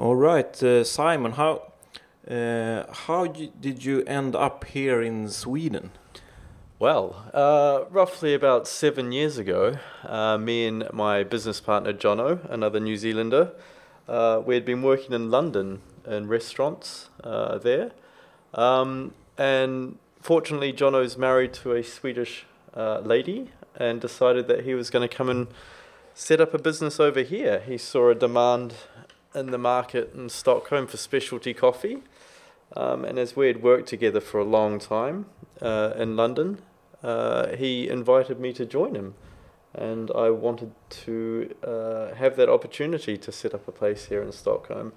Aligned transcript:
All 0.00 0.16
right, 0.16 0.62
uh, 0.62 0.82
Simon, 0.82 1.32
how 1.32 1.72
uh, 2.26 2.84
how 2.90 3.26
did 3.26 3.84
you 3.84 4.02
end 4.06 4.34
up 4.34 4.64
here 4.64 5.02
in 5.02 5.28
Sweden? 5.28 5.90
Well, 6.78 7.26
uh, 7.34 7.84
roughly 7.90 8.32
about 8.32 8.66
seven 8.66 9.12
years 9.12 9.36
ago, 9.36 9.76
uh, 10.02 10.38
me 10.38 10.64
and 10.64 10.90
my 10.94 11.22
business 11.22 11.60
partner 11.60 11.92
Jono, 11.92 12.50
another 12.50 12.80
New 12.80 12.96
Zealander, 12.96 13.52
uh, 14.08 14.40
we 14.42 14.54
had 14.54 14.64
been 14.64 14.80
working 14.80 15.12
in 15.12 15.30
London 15.30 15.82
in 16.06 16.28
restaurants 16.28 17.10
uh, 17.22 17.58
there. 17.58 17.90
Um, 18.54 19.12
and 19.36 19.98
fortunately, 20.22 20.72
Jono's 20.72 21.18
married 21.18 21.52
to 21.60 21.72
a 21.72 21.84
Swedish 21.84 22.46
lady 22.74 23.50
and 23.76 24.00
decided 24.00 24.48
that 24.48 24.64
he 24.64 24.72
was 24.72 24.88
going 24.88 25.06
to 25.06 25.14
come 25.14 25.28
and 25.28 25.48
set 26.14 26.40
up 26.40 26.54
a 26.54 26.58
business 26.58 26.98
over 26.98 27.20
here. 27.20 27.60
He 27.66 27.76
saw 27.76 28.08
a 28.08 28.14
demand 28.14 28.74
in 29.34 29.50
the 29.50 29.58
market 29.58 30.12
in 30.14 30.28
Stockholm 30.28 30.86
for 30.86 30.96
specialty 30.96 31.54
coffee. 31.54 31.98
Um, 32.76 33.04
and 33.04 33.18
as 33.18 33.34
we 33.34 33.48
had 33.48 33.62
worked 33.62 33.88
together 33.88 34.20
for 34.20 34.38
a 34.38 34.44
long 34.44 34.78
time 34.78 35.26
uh, 35.60 35.92
in 35.96 36.16
London, 36.16 36.60
uh, 37.02 37.48
he 37.56 37.88
invited 37.88 38.38
me 38.38 38.52
to 38.52 38.64
join 38.64 38.94
him. 38.94 39.14
And 39.74 40.10
I 40.14 40.30
wanted 40.30 40.72
to 41.04 41.54
uh, 41.64 42.14
have 42.14 42.36
that 42.36 42.48
opportunity 42.48 43.16
to 43.16 43.32
set 43.32 43.54
up 43.54 43.66
a 43.68 43.72
place 43.72 44.06
here 44.06 44.22
in 44.22 44.32
Stockholm. 44.32 44.92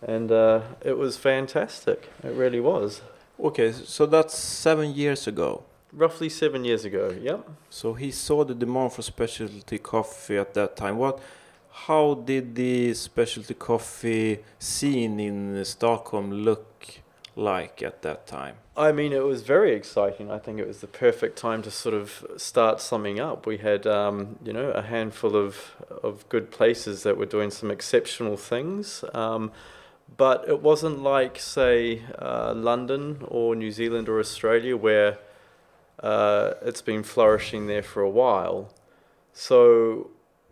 And 0.00 0.32
uh, 0.32 0.62
it 0.84 0.96
was 0.98 1.16
fantastic. 1.16 2.08
It 2.22 2.34
really 2.34 2.60
was. 2.60 3.02
Okay, 3.38 3.72
so 3.72 4.06
that's 4.06 4.36
seven 4.36 4.94
years 4.94 5.26
ago. 5.26 5.64
Roughly 5.92 6.28
seven 6.28 6.64
years 6.64 6.84
ago, 6.84 7.14
yep. 7.20 7.48
So 7.68 7.94
he 7.94 8.10
saw 8.10 8.44
the 8.44 8.54
demand 8.54 8.92
for 8.94 9.02
specialty 9.02 9.78
coffee 9.78 10.38
at 10.38 10.54
that 10.54 10.76
time. 10.76 10.96
What, 10.96 11.20
how 11.72 12.14
did 12.14 12.54
the 12.54 12.94
specialty 12.94 13.54
coffee 13.54 14.40
scene 14.58 15.18
in 15.18 15.64
Stockholm 15.64 16.30
look 16.30 17.00
like 17.34 17.82
at 17.82 18.02
that 18.02 18.26
time? 18.26 18.56
I 18.76 18.92
mean, 18.92 19.12
it 19.12 19.24
was 19.24 19.42
very 19.42 19.74
exciting. 19.74 20.30
I 20.30 20.38
think 20.38 20.58
it 20.58 20.66
was 20.66 20.80
the 20.80 20.86
perfect 20.86 21.36
time 21.36 21.62
to 21.62 21.70
sort 21.70 21.94
of 21.94 22.24
start 22.36 22.80
summing 22.80 23.20
up. 23.20 23.46
We 23.46 23.58
had, 23.58 23.86
um, 23.86 24.38
you 24.44 24.52
know, 24.52 24.70
a 24.70 24.82
handful 24.82 25.36
of, 25.36 25.72
of 26.02 26.28
good 26.28 26.50
places 26.50 27.02
that 27.02 27.16
were 27.16 27.26
doing 27.26 27.50
some 27.50 27.70
exceptional 27.70 28.36
things. 28.36 29.04
Um, 29.12 29.50
but 30.16 30.46
it 30.48 30.60
wasn't 30.62 31.02
like, 31.02 31.38
say, 31.38 32.02
uh, 32.18 32.52
London 32.54 33.24
or 33.28 33.54
New 33.54 33.70
Zealand 33.70 34.08
or 34.08 34.20
Australia, 34.20 34.76
where 34.76 35.18
uh, 36.02 36.54
it's 36.62 36.82
been 36.82 37.02
flourishing 37.02 37.66
there 37.66 37.82
for 37.82 38.02
a 38.02 38.10
while. 38.10 38.72
So 39.32 40.10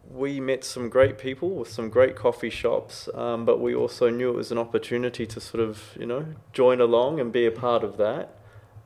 we 0.09 0.41
met 0.41 0.65
some 0.65 0.89
great 0.89 1.19
people 1.19 1.51
with 1.51 1.69
some 1.69 1.89
great 1.89 2.17
coffee 2.17 2.51
shops, 2.51 3.09
um, 3.15 3.45
but 3.45 3.61
we 3.61 3.75
also 3.75 4.11
knew 4.11 4.31
it 4.31 4.37
was 4.37 4.53
an 4.53 4.59
opportunity 4.59 5.27
to 5.27 5.41
sort 5.41 5.63
of, 5.63 5.97
you 5.99 6.07
know, 6.07 6.27
join 6.53 6.81
along 6.81 7.21
and 7.21 7.33
be 7.33 7.47
a 7.47 7.51
part 7.51 7.85
of 7.85 7.97
that. 7.97 8.35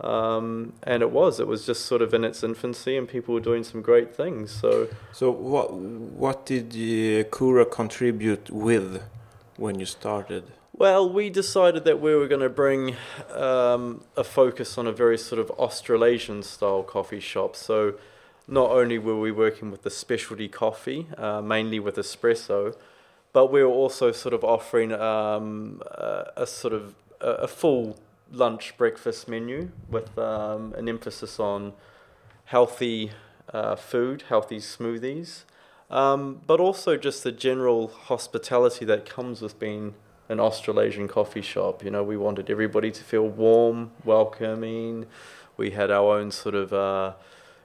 Um, 0.01 0.75
and 0.83 1.03
it 1.03 1.11
was. 1.11 1.41
It 1.41 1.47
was 1.47 1.65
just 1.65 1.87
sort 1.87 2.03
of 2.03 2.13
in 2.13 2.25
its 2.25 2.43
infancy, 2.43 2.97
and 2.97 3.09
people 3.09 3.33
were 3.33 3.41
doing 3.41 3.65
some 3.65 3.81
great 3.81 4.15
things. 4.15 4.51
So, 4.51 4.89
so 5.13 5.31
what 5.31 5.73
what 5.73 6.47
did 6.47 7.31
Kura 7.31 7.65
contribute 7.65 8.51
with 8.51 9.03
when 9.57 9.79
you 9.79 9.87
started? 9.87 10.45
Well, 10.77 11.09
we 11.09 11.31
decided 11.31 11.85
that 11.85 12.01
we 12.01 12.17
were 12.17 12.27
going 12.27 12.41
to 12.41 12.49
bring 12.49 12.97
um, 13.33 14.03
a 14.17 14.25
focus 14.25 14.77
on 14.77 14.89
a 14.89 14.93
very 14.93 15.17
sort 15.17 15.41
of 15.41 15.49
Australasian 15.53 16.43
style 16.43 16.83
coffee 16.83 17.21
shop. 17.21 17.55
So 17.55 17.95
not 18.47 18.71
only 18.71 18.99
were 18.99 19.19
we 19.19 19.33
working 19.33 19.71
with 19.71 19.83
the 19.83 19.91
specialty 19.91 20.49
coffee, 20.49 21.07
uh, 21.17 21.41
mainly 21.41 21.81
with 21.81 21.97
espresso, 21.97 22.77
but 23.33 23.51
we 23.51 23.63
were 23.63 23.71
also 23.71 24.13
sort 24.13 24.35
of 24.35 24.45
offering 24.45 24.93
um, 24.93 25.83
a, 25.87 26.33
a, 26.37 26.47
sort 26.47 26.73
of 26.73 26.95
a, 27.21 27.31
a, 27.31 27.49
full 27.49 27.99
lunch 28.31 28.77
breakfast 28.77 29.29
menu 29.29 29.71
with 29.89 30.17
um, 30.19 30.73
an 30.75 30.89
emphasis 30.89 31.41
on 31.41 31.73
healthy 32.47 33.11
uh, 33.53 33.75
food, 33.77 34.25
healthy 34.29 34.59
smoothies, 34.59 35.43
um, 35.91 36.41
but 36.47 36.61
also 36.61 36.97
just 36.97 37.25
the 37.25 37.33
general 37.33 37.89
hospitality 37.89 38.85
that 38.85 39.09
comes 39.09 39.41
with 39.41 39.59
being 39.59 39.95
an 40.29 40.41
Australasian 40.41 41.09
coffee 41.09 41.43
shop. 41.43 41.85
You 41.85 41.91
know, 41.91 42.03
we 42.03 42.17
wanted 42.17 42.51
everybody 42.51 42.91
to 42.91 43.03
feel 43.03 43.27
warm, 43.27 43.93
welcoming. 44.05 45.07
We 45.57 45.71
had 45.71 45.91
our 45.91 46.19
own 46.19 46.31
sort 46.31 46.55
of 46.55 46.73
uh, 46.73 47.15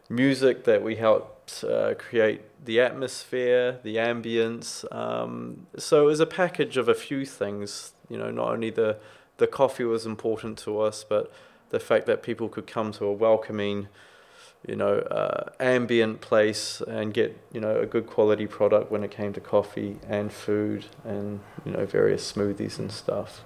music 0.10 0.64
that 0.64 0.84
we 0.84 0.96
helped 0.96 1.64
uh, 1.64 1.94
create 1.96 2.42
the 2.66 2.82
atmosphere, 2.82 3.80
the 3.84 3.96
ambience. 3.96 4.84
Um, 4.94 5.68
so 5.78 6.04
it 6.04 6.06
was 6.06 6.20
a 6.20 6.26
package 6.26 6.78
of 6.78 6.90
a 6.90 6.96
few 6.96 7.26
things. 7.26 7.94
You 8.10 8.18
know, 8.18 8.32
not 8.32 8.50
only 8.50 8.72
the 8.72 8.98
the 9.38 9.48
coffee 9.48 9.86
was 9.86 10.06
important 10.06 10.58
to 10.58 10.82
us, 10.82 11.06
but 11.08 11.32
the 11.70 11.80
fact 11.80 12.06
that 12.08 12.22
people 12.22 12.50
could 12.50 12.68
come 12.68 12.92
to 12.92 13.06
a 13.06 13.14
welcoming, 13.14 13.88
you 14.68 14.76
know, 14.76 15.00
uh, 15.00 15.50
ambient 15.60 16.20
place 16.20 16.82
and 16.82 17.14
get 17.14 17.38
you 17.54 17.62
know 17.62 17.80
a 17.80 17.86
good 17.86 18.08
quality 18.08 18.48
product 18.48 18.92
when 18.92 19.04
it 19.04 19.12
came 19.12 19.32
to 19.34 19.40
coffee 19.40 19.98
and 20.08 20.34
food 20.34 20.86
and 21.06 21.40
you 21.66 21.72
know 21.72 21.86
various 21.86 22.32
smoothies 22.32 22.80
and 22.80 22.92
stuff. 22.92 23.46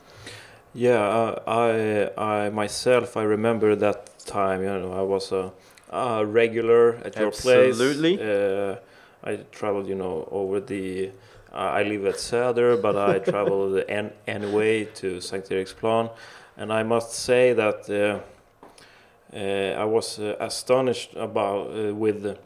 Yeah, 0.74 1.02
uh, 1.02 2.12
I 2.18 2.22
I 2.46 2.50
myself 2.50 3.16
I 3.16 3.24
remember 3.24 3.76
that 3.76 4.18
time. 4.26 4.62
You 4.62 4.70
know, 4.70 4.94
I 4.94 5.02
was 5.02 5.32
a 5.32 5.52
uh, 5.94 6.24
regular 6.26 6.96
at 7.06 7.16
your 7.16 7.32
place. 7.32 7.80
Absolutely. 7.80 8.20
Uh, 8.20 8.76
I 9.24 9.38
traveled, 9.52 9.88
you 9.88 9.96
know, 9.96 10.28
over 10.32 10.60
the. 10.60 11.12
Uh, 11.54 11.58
I 11.58 11.84
live 11.84 12.06
at 12.06 12.16
Söder, 12.16 12.82
but 12.82 12.98
I 12.98 13.20
traveled 13.20 13.78
an, 13.90 14.12
anyway 14.26 14.86
to 14.96 15.22
St. 15.22 15.46
Eriksplan, 15.46 16.10
and 16.58 16.74
I 16.74 16.82
must 16.82 17.14
say 17.14 17.54
that 17.54 17.88
uh, 17.90 19.36
uh, 19.36 19.82
I 19.82 19.86
was 19.86 20.20
uh, 20.20 20.36
astonished 20.40 21.14
about 21.16 21.96
with 21.96 22.38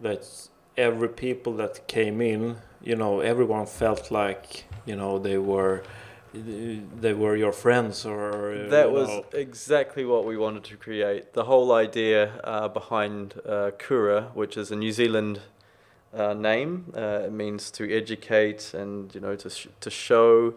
that 0.00 0.48
every 0.76 1.08
people 1.08 1.54
that 1.54 1.86
came 1.86 2.20
in, 2.20 2.56
you 2.82 2.96
know, 2.96 3.20
everyone 3.20 3.66
felt 3.66 4.10
like 4.10 4.64
you 4.84 4.96
know 4.96 5.18
they 5.18 5.38
were 5.38 5.82
they 6.34 7.14
were 7.14 7.36
your 7.36 7.52
friends 7.52 8.04
or 8.04 8.66
that 8.68 8.90
was 8.90 9.08
know. 9.08 9.24
exactly 9.32 10.04
what 10.04 10.24
we 10.24 10.36
wanted 10.36 10.64
to 10.64 10.76
create. 10.76 11.32
The 11.32 11.44
whole 11.44 11.72
idea 11.72 12.40
uh, 12.42 12.68
behind 12.68 13.40
uh, 13.46 13.70
kura 13.78 14.30
which 14.34 14.56
is 14.56 14.70
a 14.70 14.76
new 14.76 14.92
zealand 14.92 15.40
uh, 16.12 16.34
name 16.34 16.92
uh, 16.96 17.22
it 17.24 17.32
means 17.32 17.70
to 17.72 17.96
educate 17.96 18.74
and 18.74 19.14
you 19.14 19.20
know 19.20 19.36
to, 19.36 19.50
sh- 19.50 19.68
to 19.80 19.90
show. 19.90 20.54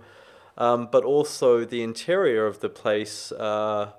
Um, 0.57 0.89
but 0.91 1.03
also 1.03 1.65
the 1.65 1.83
interior 1.83 2.47
of 2.47 2.61
the 2.61 2.69
place 2.69 3.31
uh, 3.31 3.91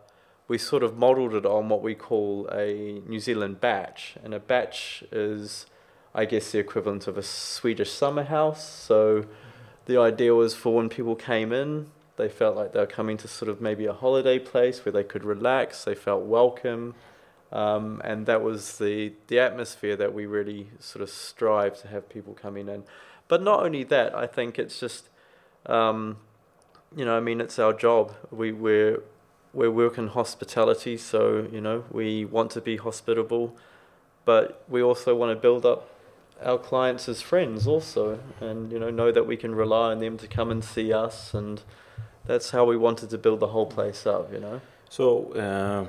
we 0.48 0.58
sort 0.58 0.82
of 0.82 0.96
modeled 0.96 1.34
it 1.34 1.46
on 1.46 1.68
what 1.68 1.82
we 1.82 1.94
call 1.94 2.48
a 2.52 3.00
new 3.06 3.20
zealand 3.20 3.60
bach 3.60 3.98
and 4.24 4.34
a 4.34 4.40
bach 4.40 4.74
is 5.12 5.66
i 6.14 6.24
guess 6.24 6.50
the 6.50 6.58
equivalent 6.58 7.06
of 7.06 7.16
a 7.16 7.22
swedish 7.22 7.92
summer 7.92 8.24
house. 8.24 8.66
So 8.68 9.26
the 9.88 9.96
idea 9.98 10.34
was 10.34 10.54
for 10.54 10.74
when 10.74 10.90
people 10.90 11.16
came 11.16 11.50
in, 11.50 11.86
they 12.16 12.28
felt 12.28 12.54
like 12.54 12.72
they 12.72 12.80
were 12.80 12.86
coming 12.86 13.16
to 13.16 13.26
sort 13.26 13.48
of 13.48 13.62
maybe 13.62 13.86
a 13.86 13.92
holiday 13.94 14.38
place 14.38 14.84
where 14.84 14.92
they 14.92 15.02
could 15.02 15.24
relax, 15.24 15.84
they 15.84 15.94
felt 15.94 16.24
welcome. 16.24 16.94
Um, 17.50 18.02
and 18.04 18.26
that 18.26 18.42
was 18.42 18.76
the, 18.76 19.14
the 19.28 19.38
atmosphere 19.38 19.96
that 19.96 20.12
we 20.12 20.26
really 20.26 20.68
sort 20.78 21.02
of 21.02 21.08
strive 21.08 21.80
to 21.80 21.88
have 21.88 22.10
people 22.10 22.34
coming 22.34 22.68
in. 22.68 22.84
But 23.28 23.42
not 23.42 23.64
only 23.64 23.82
that, 23.84 24.14
I 24.14 24.26
think 24.26 24.58
it's 24.58 24.78
just, 24.78 25.08
um, 25.64 26.18
you 26.94 27.06
know, 27.06 27.16
I 27.16 27.20
mean, 27.20 27.40
it's 27.40 27.58
our 27.58 27.72
job. 27.72 28.14
We, 28.30 28.52
we're, 28.52 29.02
we 29.54 29.70
work 29.70 29.96
in 29.96 30.08
hospitality, 30.08 30.98
so, 30.98 31.48
you 31.50 31.62
know, 31.62 31.84
we 31.90 32.26
want 32.26 32.50
to 32.50 32.60
be 32.60 32.76
hospitable, 32.76 33.56
but 34.26 34.62
we 34.68 34.82
also 34.82 35.14
want 35.14 35.34
to 35.34 35.40
build 35.40 35.64
up 35.64 35.88
our 36.44 36.58
clients 36.58 37.08
as 37.08 37.20
friends 37.20 37.66
also, 37.66 38.18
and 38.40 38.72
you 38.72 38.78
know 38.78 38.90
know 38.90 39.12
that 39.12 39.26
we 39.26 39.36
can 39.36 39.54
rely 39.54 39.92
on 39.92 39.98
them 39.98 40.18
to 40.18 40.26
come 40.26 40.50
and 40.50 40.62
see 40.62 40.92
us, 40.92 41.34
and 41.34 41.62
that's 42.26 42.50
how 42.50 42.64
we 42.64 42.76
wanted 42.76 43.10
to 43.10 43.18
build 43.18 43.40
the 43.40 43.48
whole 43.48 43.66
place 43.66 44.06
up. 44.06 44.32
You 44.32 44.40
know. 44.40 44.60
So. 44.88 45.32
Uh, 45.32 45.86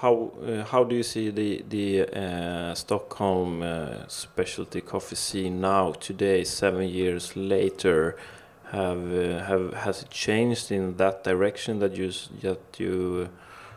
how 0.00 0.32
uh, 0.46 0.64
how 0.64 0.84
do 0.84 0.94
you 0.96 1.02
see 1.02 1.30
the 1.30 1.64
the 1.68 2.02
uh, 2.02 2.74
Stockholm 2.74 3.62
uh, 3.62 4.06
specialty 4.08 4.80
coffee 4.80 5.16
scene 5.16 5.60
now 5.60 5.92
today, 5.92 6.44
seven 6.44 6.88
years 6.88 7.36
later? 7.36 8.16
Have 8.70 9.14
uh, 9.14 9.44
have 9.44 9.74
has 9.74 10.02
it 10.02 10.10
changed 10.10 10.72
in 10.72 10.96
that 10.96 11.22
direction 11.22 11.78
that 11.78 11.96
you 11.96 12.10
that 12.42 12.62
you 12.78 13.28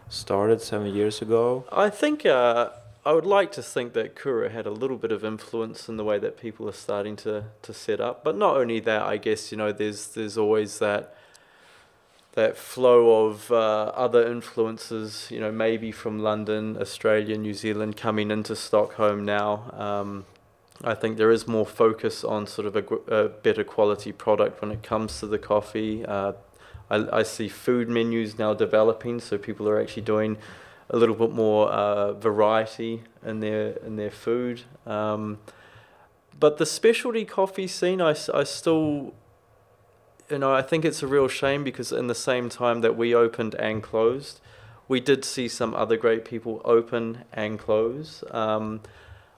started 0.10 0.62
seven 0.62 0.94
years 0.94 1.22
ago? 1.22 1.66
I 1.72 1.90
think 1.90 2.26
uh, 2.26 2.70
I 3.08 3.14
would 3.14 3.26
like 3.26 3.54
to 3.54 3.64
think 3.64 3.94
that 3.94 4.16
Kura 4.16 4.50
had 4.50 4.66
a 4.66 4.70
little 4.70 4.98
bit 4.98 5.14
of 5.14 5.24
influence 5.24 5.88
in 5.88 5.96
the 5.96 6.04
way 6.04 6.20
that 6.20 6.38
people 6.38 6.68
are 6.68 6.74
starting 6.74 7.16
to, 7.18 7.46
to 7.62 7.74
set 7.74 8.02
up. 8.02 8.22
But 8.22 8.36
not 8.36 8.58
only 8.58 8.82
that, 8.82 9.04
I 9.04 9.16
guess, 9.16 9.50
you 9.50 9.58
know, 9.58 9.72
there's 9.72 10.10
there's 10.10 10.38
always 10.38 10.80
that 10.80 11.16
that 12.34 12.58
flow 12.58 13.28
of 13.28 13.50
uh, 13.50 13.94
other 13.96 14.30
influences, 14.30 15.30
you 15.32 15.40
know, 15.40 15.54
maybe 15.54 15.90
from 15.90 16.20
London, 16.20 16.76
Australia, 16.82 17.38
New 17.38 17.54
Zealand 17.54 17.96
coming 17.96 18.30
into 18.30 18.58
Stockholm 18.58 19.24
now. 19.24 19.72
Um, 19.72 20.26
I 20.84 20.94
think 20.94 21.16
there 21.16 21.32
is 21.32 21.48
more 21.48 21.66
focus 21.66 22.26
on 22.26 22.46
sort 22.46 22.68
of 22.68 22.76
a, 22.76 22.84
a 23.22 23.30
better 23.30 23.64
quality 23.64 24.12
product 24.12 24.62
when 24.62 24.70
it 24.70 24.84
comes 24.84 25.22
to 25.22 25.28
the 25.28 25.40
coffee. 25.40 26.06
Uh, 26.06 26.34
I, 26.90 27.20
I 27.20 27.24
see 27.24 27.48
food 27.48 27.88
menus 27.88 28.38
now 28.38 28.54
developing, 28.54 29.22
so 29.22 29.38
people 29.38 29.70
are 29.70 29.80
actually 29.80 30.04
doing 30.04 30.38
a 30.90 30.98
little 30.98 31.16
bit 31.16 31.32
more 31.32 31.70
uh, 31.70 32.14
variety 32.14 33.04
in 33.26 33.40
their 33.40 33.72
in 33.86 33.96
their 33.96 34.12
food. 34.12 34.64
Um, 34.86 35.40
but 36.40 36.58
the 36.58 36.66
specialty 36.66 37.26
coffee 37.26 37.68
scene, 37.68 38.02
I, 38.02 38.16
I 38.34 38.44
still, 38.44 39.14
you 40.30 40.38
know, 40.38 40.54
I 40.54 40.62
think 40.62 40.86
it's 40.86 41.02
a 41.02 41.08
real 41.08 41.28
shame 41.28 41.64
because 41.64 41.92
in 41.92 42.08
the 42.08 42.16
same 42.16 42.50
time 42.50 42.82
that 42.82 42.96
we 42.96 43.16
opened 43.16 43.56
and 43.56 43.82
closed, 43.82 44.40
we 44.88 45.00
did 45.00 45.26
see 45.26 45.48
some 45.48 45.74
other 45.74 45.98
great 45.98 46.26
people 46.26 46.62
open 46.64 47.24
and 47.34 47.58
close. 47.58 48.24
Um, 48.30 48.82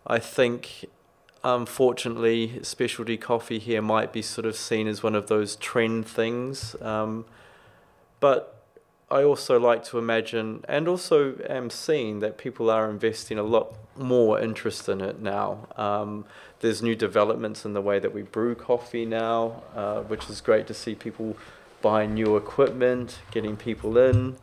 I 0.06 0.20
think, 0.20 0.86
unfortunately, 1.44 2.60
specialty 2.64 3.18
coffee 3.18 3.60
here 3.60 3.82
might 3.82 4.12
be 4.12 4.22
sort 4.22 4.46
of 4.46 4.58
seen 4.58 4.88
as 4.88 5.02
one 5.02 5.16
of 5.16 5.28
those 5.28 5.56
trend 5.56 6.06
things. 6.06 6.76
Um, 6.82 7.26
but 8.20 8.59
I 9.12 9.24
also 9.24 9.60
like 9.60 9.84
to 9.86 9.98
imagine, 9.98 10.64
and 10.68 10.88
also 10.88 11.36
am 11.50 11.70
seeing 11.70 12.20
that 12.20 12.38
people 12.38 12.70
are 12.70 12.90
investing 12.90 13.40
a 13.40 13.44
lot 13.44 13.74
more 13.98 14.40
interest 14.40 14.88
in 14.88 15.02
it 15.02 15.20
now. 15.20 15.68
Um, 15.78 16.26
there's 16.60 16.82
new 16.82 16.96
developments 16.96 17.66
in 17.66 17.74
the 17.74 17.82
way 17.82 18.00
that 18.00 18.14
we 18.14 18.22
brew 18.22 18.54
coffee 18.54 19.06
now, 19.06 19.64
uh, 19.76 20.02
which 20.02 20.30
is 20.30 20.42
great 20.42 20.68
to 20.68 20.74
see 20.74 20.94
people 20.94 21.36
buying 21.82 22.14
new 22.14 22.38
equipment, 22.38 23.20
getting 23.32 23.58
people 23.58 23.98
in. 23.98 24.38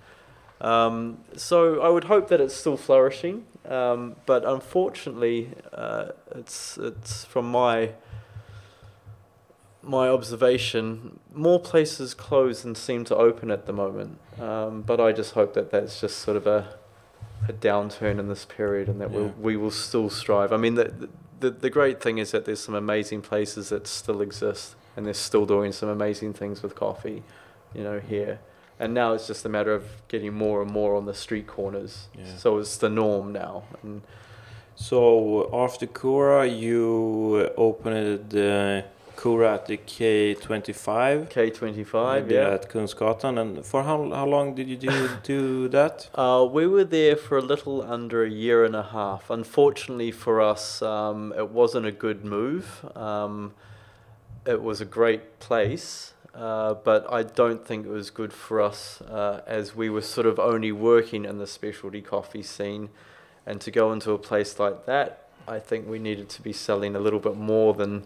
Um, 0.60 1.18
so 1.36 1.80
I 1.80 1.88
would 1.88 2.04
hope 2.04 2.28
that 2.28 2.40
it's 2.40 2.54
still 2.54 2.76
flourishing, 2.76 3.44
um, 3.68 4.16
but 4.24 4.44
unfortunately, 4.44 5.50
uh, 5.72 6.08
it's 6.34 6.78
it's 6.78 7.24
from 7.24 7.50
my 7.50 7.92
my 9.86 10.08
observation, 10.08 11.20
more 11.32 11.60
places 11.60 12.12
close 12.14 12.62
than 12.62 12.74
seem 12.74 13.04
to 13.04 13.16
open 13.16 13.50
at 13.50 13.66
the 13.66 13.72
moment. 13.72 14.18
Um, 14.40 14.82
but 14.82 15.00
I 15.00 15.12
just 15.12 15.32
hope 15.34 15.54
that 15.54 15.70
that's 15.70 16.00
just 16.00 16.18
sort 16.18 16.36
of 16.36 16.46
a 16.46 16.76
a 17.48 17.52
downturn 17.52 18.18
in 18.18 18.28
this 18.28 18.44
period, 18.44 18.88
and 18.88 19.00
that 19.00 19.10
Yeah. 19.10 19.16
we'll, 19.18 19.34
we 19.38 19.56
will 19.56 19.70
still 19.70 20.10
strive. 20.10 20.52
I 20.52 20.56
mean, 20.56 20.74
the, 20.74 21.08
the 21.38 21.50
the 21.50 21.70
great 21.70 22.00
thing 22.02 22.18
is 22.18 22.30
that 22.32 22.44
there's 22.44 22.60
some 22.60 22.74
amazing 22.74 23.22
places 23.22 23.68
that 23.68 23.86
still 23.86 24.20
exist, 24.20 24.74
and 24.96 25.06
they're 25.06 25.14
still 25.14 25.46
doing 25.46 25.72
some 25.72 25.88
amazing 25.88 26.32
things 26.32 26.62
with 26.62 26.74
coffee, 26.74 27.22
you 27.74 27.84
know, 27.84 28.00
here. 28.00 28.40
And 28.80 28.92
now 28.94 29.12
it's 29.14 29.26
just 29.26 29.44
a 29.44 29.48
matter 29.48 29.72
of 29.72 29.84
getting 30.08 30.34
more 30.34 30.60
and 30.62 30.70
more 30.70 30.96
on 30.96 31.06
the 31.06 31.14
street 31.14 31.46
corners. 31.46 32.08
Yeah. 32.18 32.36
So 32.36 32.58
it's 32.58 32.76
the 32.78 32.90
norm 32.90 33.32
now. 33.32 33.64
And 33.82 34.02
So 34.74 35.48
after 35.52 35.86
Kura, 35.86 36.46
you 36.46 37.50
opened 37.56 38.34
uh, 38.36 38.82
Kura 39.16 39.54
at 39.54 39.66
the 39.66 39.76
K25. 39.76 41.30
K25, 41.30 42.30
yeah. 42.30 42.50
At 42.50 42.68
Kungsgatan. 42.70 43.40
And 43.40 43.64
for 43.64 43.82
how, 43.82 44.10
how 44.10 44.26
long 44.26 44.54
did 44.54 44.68
you 44.68 44.76
do, 44.76 45.08
do 45.22 45.68
that? 45.68 46.08
Uh, 46.26 46.44
we 46.44 46.66
were 46.66 46.84
there 46.84 47.14
for 47.14 47.38
a 47.38 47.42
little 47.42 47.82
under 47.82 48.24
a 48.24 48.30
year 48.30 48.64
and 48.64 48.74
a 48.74 48.82
half. 48.82 49.30
Unfortunately 49.30 50.10
for 50.10 50.40
us, 50.40 50.82
um, 50.82 51.32
it 51.36 51.50
wasn't 51.50 51.86
a 51.86 51.92
good 51.92 52.24
move. 52.24 52.84
Um, 52.96 53.52
it 54.46 54.62
was 54.62 54.80
a 54.80 54.84
great 54.84 55.38
place, 55.40 56.14
uh, 56.34 56.74
but 56.74 57.10
I 57.12 57.22
don't 57.22 57.66
think 57.66 57.86
it 57.86 57.90
was 57.90 58.10
good 58.10 58.32
for 58.32 58.60
us 58.60 59.00
uh, 59.02 59.42
as 59.46 59.74
we 59.74 59.90
were 59.90 60.02
sort 60.02 60.26
of 60.26 60.38
only 60.38 60.72
working 60.72 61.24
in 61.24 61.38
the 61.38 61.46
specialty 61.46 62.00
coffee 62.00 62.42
scene. 62.42 62.88
And 63.44 63.60
to 63.60 63.70
go 63.70 63.92
into 63.92 64.12
a 64.12 64.18
place 64.18 64.58
like 64.58 64.86
that, 64.86 65.28
I 65.48 65.58
think 65.58 65.88
we 65.88 65.98
needed 65.98 66.28
to 66.30 66.42
be 66.42 66.52
selling 66.52 66.96
a 66.96 67.00
little 67.00 67.20
bit 67.20 67.36
more 67.36 67.74
than, 67.74 68.04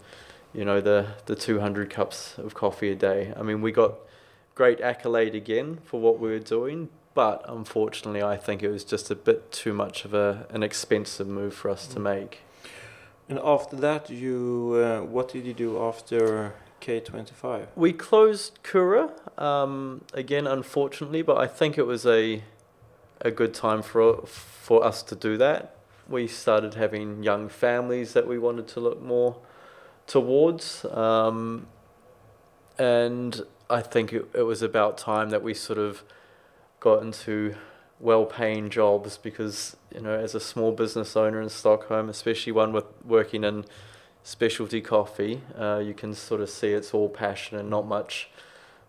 you 0.53 0.65
know, 0.65 0.81
the, 0.81 1.07
the 1.27 1.37
200 1.37 1.91
cups 1.91 2.37
of 2.39 2.55
coffee 2.55 2.91
a 2.91 2.95
day. 2.95 3.33
I 3.37 3.43
mean, 3.43 3.63
we 3.63 3.73
got 3.73 3.95
great 4.55 4.81
accolade 4.81 5.35
again 5.35 5.79
for 5.85 6.01
what 6.01 6.19
we 6.19 6.29
were 6.31 6.39
doing, 6.39 6.89
but 7.15 7.45
unfortunately, 7.49 8.23
I 8.23 8.37
think 8.37 8.63
it 8.63 8.69
was 8.71 8.85
just 8.85 9.11
a 9.11 9.15
bit 9.15 9.51
too 9.53 9.73
much 9.73 10.05
of 10.05 10.13
a, 10.15 10.47
an 10.51 10.63
expensive 10.63 11.29
move 11.29 11.55
for 11.55 11.71
us 11.71 11.87
to 11.89 11.99
Mm. 11.99 12.03
make. 12.03 12.39
And 13.29 13.39
after 13.45 13.77
that, 13.77 14.11
you 14.11 14.75
uh, 14.85 15.03
what 15.07 15.29
did 15.29 15.45
you 15.47 15.55
do 15.55 15.81
after 15.81 16.53
K25? 16.81 17.67
We 17.77 17.93
closed 17.93 18.59
Kura 18.65 19.13
um, 19.39 20.01
again, 20.13 20.49
unfortunately, 20.49 21.23
but 21.23 21.39
I 21.39 21.47
think 21.47 21.79
it 21.79 21.87
was 21.87 22.05
a 22.07 22.43
a 23.21 23.31
good 23.31 23.55
time 23.55 23.83
for 23.83 24.27
for 24.27 24.85
us 24.85 25.03
to 25.05 25.15
do 25.15 25.37
that. 25.37 25.77
We 26.09 26.27
started 26.27 26.75
having 26.75 27.23
young 27.23 27.49
families 27.49 28.15
that 28.15 28.27
we 28.27 28.37
wanted 28.37 28.67
to 28.75 28.81
look 28.81 29.01
more 29.01 29.37
towards, 30.11 30.85
um, 30.87 31.69
and 32.77 33.43
I 33.71 33.81
think 33.81 34.13
it, 34.13 34.29
it 34.35 34.43
was 34.43 34.61
about 34.61 34.99
time 34.99 35.31
that 35.31 35.41
we 35.41 35.55
sort 35.55 35.79
of 35.79 36.03
got 36.81 37.01
into 37.01 37.55
well-paying 38.01 38.71
jobs 38.71 39.19
because 39.19 39.77
you 39.95 40.01
know 40.01 40.19
as 40.19 40.35
a 40.35 40.41
small 40.41 40.73
business 40.73 41.17
owner 41.17 41.41
in 41.41 41.49
Stockholm, 41.49 42.09
especially 42.09 42.51
one 42.51 42.73
with 42.73 42.87
working 43.05 43.45
in 43.45 43.65
specialty 44.25 44.81
coffee, 44.81 45.43
uh, 45.57 45.79
you 45.79 45.95
can 45.95 46.13
sort 46.13 46.41
of 46.41 46.51
see 46.51 46.73
it's 46.73 46.93
all 46.93 47.09
passion 47.09 47.57
and 47.57 47.71
not 47.71 47.87
much 47.87 48.31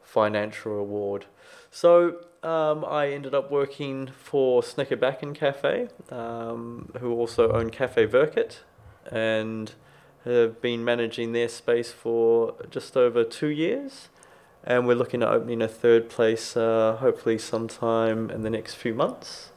financial 0.01 0.71
reward. 0.71 1.25
So 1.69 2.17
um, 2.41 2.83
I 2.83 3.09
ended 3.09 3.35
up 3.35 3.51
working 3.51 4.09
for 4.17 4.63
Snickarbacken 4.63 5.35
Cafe, 5.35 5.89
um, 6.09 6.91
who 6.99 7.13
also 7.13 7.51
own 7.51 7.69
Cafe 7.69 8.07
Verkit, 8.07 8.61
and 9.11 9.71
have 10.25 10.61
been 10.61 10.83
managing 10.85 11.31
their 11.33 11.49
space 11.49 11.91
for 11.91 12.55
just 12.69 12.95
over 12.97 13.23
two 13.23 13.47
years. 13.47 14.09
And 14.63 14.85
we're 14.87 14.95
looking 14.95 15.23
at 15.23 15.29
opening 15.29 15.61
a 15.61 15.67
third 15.67 16.07
place, 16.09 16.55
uh, 16.55 16.97
hopefully 16.99 17.39
sometime 17.39 18.29
in 18.29 18.43
the 18.43 18.49
next 18.49 18.75
few 18.75 18.93
months. 18.93 19.49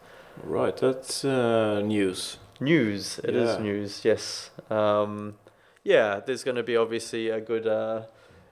Right, 0.42 0.74
that's 0.76 1.24
uh, 1.24 1.82
news. 1.82 2.38
News. 2.58 3.18
It 3.22 3.34
is 3.36 3.56
Yeah. 3.56 3.62
news. 3.62 4.04
Yes. 4.04 4.50
Um, 4.70 5.34
yeah. 5.82 6.20
There's 6.24 6.42
going 6.42 6.56
to 6.56 6.62
be 6.62 6.76
obviously 6.76 7.28
a 7.28 7.40
good 7.40 7.66
uh, 7.66 8.02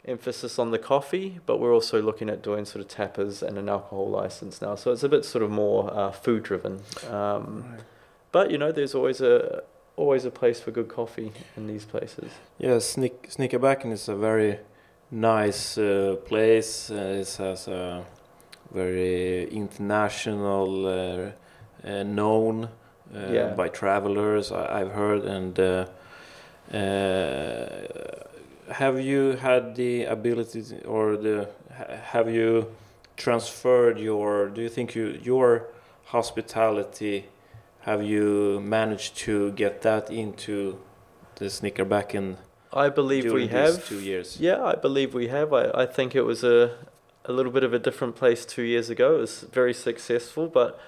emphasis 0.04 0.58
on 0.58 0.72
the 0.72 0.78
coffee, 0.78 1.40
but 1.46 1.58
we're 1.58 1.72
also 1.72 2.02
looking 2.02 2.28
at 2.28 2.42
doing 2.42 2.66
sort 2.66 2.82
of 2.84 2.88
tappers 2.88 3.42
and 3.42 3.56
an 3.56 3.68
alcohol 3.70 4.10
license 4.10 4.60
now. 4.60 4.74
So 4.74 4.92
it's 4.92 5.02
a 5.04 5.08
bit 5.08 5.24
sort 5.24 5.42
of 5.42 5.50
more 5.50 5.90
uh, 5.96 6.10
food 6.12 6.42
driven. 6.42 6.82
Um, 7.10 7.64
Right. 7.70 7.80
but 8.30 8.50
you 8.50 8.58
know, 8.58 8.72
there's 8.72 8.94
always 8.94 9.20
a 9.22 9.62
always 10.02 10.24
a 10.24 10.30
place 10.30 10.60
for 10.60 10.72
good 10.72 10.88
coffee 10.88 11.30
in 11.56 11.66
these 11.66 11.84
places. 11.84 12.30
Yeah, 12.58 12.78
Snick, 12.80 13.28
Snickarbacken 13.30 13.92
is 13.92 14.08
a 14.08 14.16
very 14.16 14.58
nice 15.10 15.78
uh, 15.78 16.16
place. 16.24 16.90
Uh, 16.90 17.20
it 17.22 17.36
has 17.38 17.68
a 17.68 18.04
very 18.74 19.48
international 19.50 20.86
uh, 20.86 21.30
uh, 21.86 22.02
known 22.02 22.64
uh, 22.64 22.68
Yeah. 23.32 23.54
by 23.56 23.68
travelers. 23.68 24.50
I, 24.50 24.80
I've 24.80 24.92
heard, 24.92 25.22
and 25.24 25.58
uh, 25.60 25.86
have 28.72 29.00
you 29.00 29.36
had 29.36 29.74
the 29.76 30.04
ability 30.06 30.62
to, 30.62 30.84
or 30.86 31.16
the 31.16 31.48
have 32.12 32.28
you 32.30 32.66
transferred 33.16 33.98
your? 33.98 34.48
Do 34.48 34.60
you 34.62 34.68
think 34.68 34.94
you 34.94 35.18
your 35.22 35.66
hospitality? 36.04 37.24
Have 37.82 38.04
you 38.04 38.60
managed 38.60 39.16
to 39.18 39.50
get 39.52 39.82
that 39.82 40.08
into 40.08 40.78
the 41.36 41.46
Snickarbacken? 41.46 42.36
I 42.72 42.88
believe 42.88 43.30
we 43.32 43.48
have. 43.48 43.84
two 43.84 44.00
years. 44.00 44.38
Yeah, 44.38 44.62
I 44.62 44.76
believe 44.76 45.14
we 45.14 45.28
have. 45.28 45.52
I, 45.52 45.70
I 45.74 45.86
think 45.86 46.14
it 46.14 46.22
was 46.22 46.44
a 46.44 46.76
a 47.24 47.32
little 47.32 47.52
bit 47.52 47.64
of 47.64 47.72
a 47.72 47.78
different 47.78 48.16
place 48.16 48.44
two 48.44 48.62
years 48.62 48.90
ago. 48.90 49.16
It 49.16 49.20
was 49.20 49.40
very 49.52 49.74
successful, 49.74 50.46
but 50.46 50.80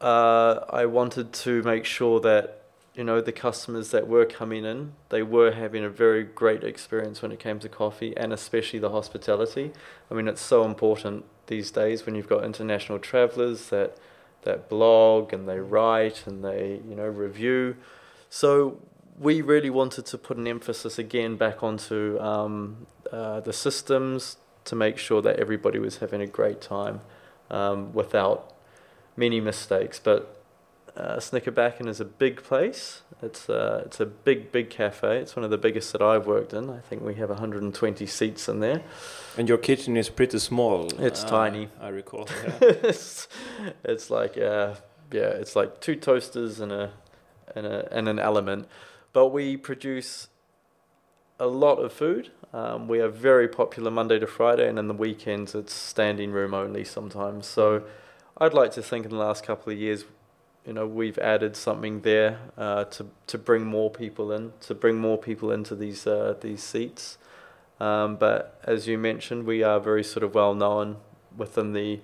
uh, 0.00 0.64
I 0.70 0.86
wanted 0.86 1.32
to 1.32 1.62
make 1.62 1.84
sure 1.84 2.20
that 2.20 2.62
you 2.94 3.04
know 3.04 3.20
the 3.20 3.32
customers 3.32 3.90
that 3.90 4.06
were 4.06 4.26
coming 4.26 4.64
in, 4.66 4.92
they 5.08 5.22
were 5.22 5.52
having 5.52 5.82
a 5.82 5.90
very 5.90 6.24
great 6.24 6.62
experience 6.62 7.22
when 7.22 7.32
it 7.32 7.38
came 7.38 7.58
to 7.60 7.68
coffee, 7.68 8.14
and 8.16 8.32
especially 8.32 8.78
the 8.78 8.90
hospitality. 8.90 9.72
I 10.10 10.14
mean, 10.14 10.28
it's 10.28 10.42
so 10.42 10.64
important 10.64 11.24
these 11.46 11.70
days 11.70 12.04
when 12.04 12.14
you've 12.14 12.28
got 12.28 12.44
international 12.44 12.98
travelers 12.98 13.70
that 13.70 13.96
that 14.46 14.68
blog 14.68 15.32
and 15.32 15.46
they 15.46 15.60
write 15.60 16.26
and 16.26 16.42
they 16.42 16.80
you 16.88 16.96
know 16.96 17.06
review. 17.06 17.76
So 18.30 18.80
we 19.18 19.42
really 19.42 19.70
wanted 19.70 20.06
to 20.06 20.18
put 20.18 20.36
an 20.36 20.46
emphasis 20.46 20.98
again 20.98 21.36
back 21.36 21.62
onto 21.62 22.18
um, 22.20 22.86
uh, 23.12 23.40
the 23.40 23.52
systems 23.52 24.38
to 24.64 24.74
make 24.74 24.98
sure 24.98 25.22
that 25.22 25.38
everybody 25.38 25.78
was 25.78 25.98
having 25.98 26.20
a 26.20 26.26
great 26.26 26.60
time 26.60 27.00
um, 27.50 27.92
without 27.94 28.52
many 29.16 29.40
mistakes. 29.40 30.00
But 30.02 30.35
uh, 30.96 31.16
Snickarbacken 31.16 31.88
is 31.88 32.00
a 32.00 32.04
big 32.04 32.42
place. 32.42 33.02
It's 33.22 33.48
a, 33.48 33.82
it's 33.86 34.00
a 34.00 34.06
big, 34.06 34.50
big 34.50 34.70
cafe. 34.70 35.18
It's 35.18 35.36
one 35.36 35.44
of 35.44 35.50
the 35.50 35.58
biggest 35.58 35.92
that 35.92 36.02
I've 36.02 36.26
worked 36.26 36.52
in. 36.54 36.70
I 36.70 36.80
think 36.80 37.02
we 37.02 37.14
have 37.16 37.28
120 37.28 38.06
seats 38.06 38.48
in 38.48 38.60
there. 38.60 38.82
And 39.36 39.48
your 39.48 39.58
kitchen 39.58 39.96
is 39.96 40.08
pretty 40.08 40.38
small. 40.38 40.88
It's 41.00 41.24
uh, 41.24 41.28
tiny. 41.28 41.68
I 41.80 41.88
recall. 41.88 42.28
Yeah. 42.42 42.56
it's, 42.60 43.28
it's 43.84 44.10
like 44.10 44.38
uh, 44.38 44.74
yeah, 45.12 45.28
it's 45.28 45.54
like 45.54 45.80
two 45.80 45.96
toasters 45.96 46.60
and 46.60 46.72
a 46.72 46.92
and 47.54 47.66
a 47.66 47.92
and 47.92 48.08
an 48.08 48.18
element. 48.18 48.66
but 49.12 49.28
we 49.28 49.56
produce 49.56 50.28
a 51.38 51.46
lot 51.46 51.76
of 51.76 51.92
food. 51.92 52.30
Um, 52.52 52.88
we 52.88 53.00
are 53.00 53.08
very 53.08 53.48
popular 53.48 53.90
Monday 53.90 54.18
to 54.18 54.26
Friday, 54.26 54.68
and 54.68 54.78
in 54.78 54.88
the 54.88 54.94
weekends 54.94 55.54
it's 55.54 55.72
standing 55.72 56.32
room 56.32 56.54
only 56.54 56.84
sometimes. 56.84 57.46
So 57.46 57.84
I'd 58.38 58.54
like 58.54 58.72
to 58.72 58.82
think 58.82 59.04
in 59.04 59.10
the 59.10 59.18
last 59.18 59.44
couple 59.44 59.72
of 59.72 59.78
years, 59.78 60.04
you 60.66 60.72
know, 60.72 60.86
we've 60.86 61.18
added 61.18 61.54
something 61.54 62.00
there 62.00 62.40
uh, 62.58 62.84
to 62.84 63.06
to 63.28 63.38
bring 63.38 63.64
more 63.64 63.90
people 63.90 64.32
in, 64.32 64.52
to 64.62 64.74
bring 64.74 64.98
more 64.98 65.16
people 65.16 65.52
into 65.52 65.76
these 65.76 66.06
uh, 66.06 66.34
these 66.40 66.62
seats. 66.62 67.18
Um, 67.78 68.16
but 68.16 68.60
as 68.64 68.88
you 68.88 68.98
mentioned, 68.98 69.46
we 69.46 69.62
are 69.62 69.78
very 69.78 70.02
sort 70.02 70.24
of 70.24 70.34
well 70.34 70.54
known 70.54 70.96
within 71.36 71.72
the 71.72 72.00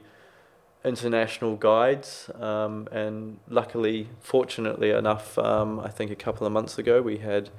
international 0.85 1.57
guides, 1.57 2.31
um, 2.41 2.89
and 2.93 3.39
luckily, 3.49 4.09
fortunately 4.21 4.91
enough, 4.91 5.39
um, 5.39 5.81
I 5.81 5.89
think 5.89 6.11
a 6.11 6.17
couple 6.17 6.47
of 6.47 6.53
months 6.53 6.79
ago 6.79 7.01
we 7.01 7.19
had 7.19 7.51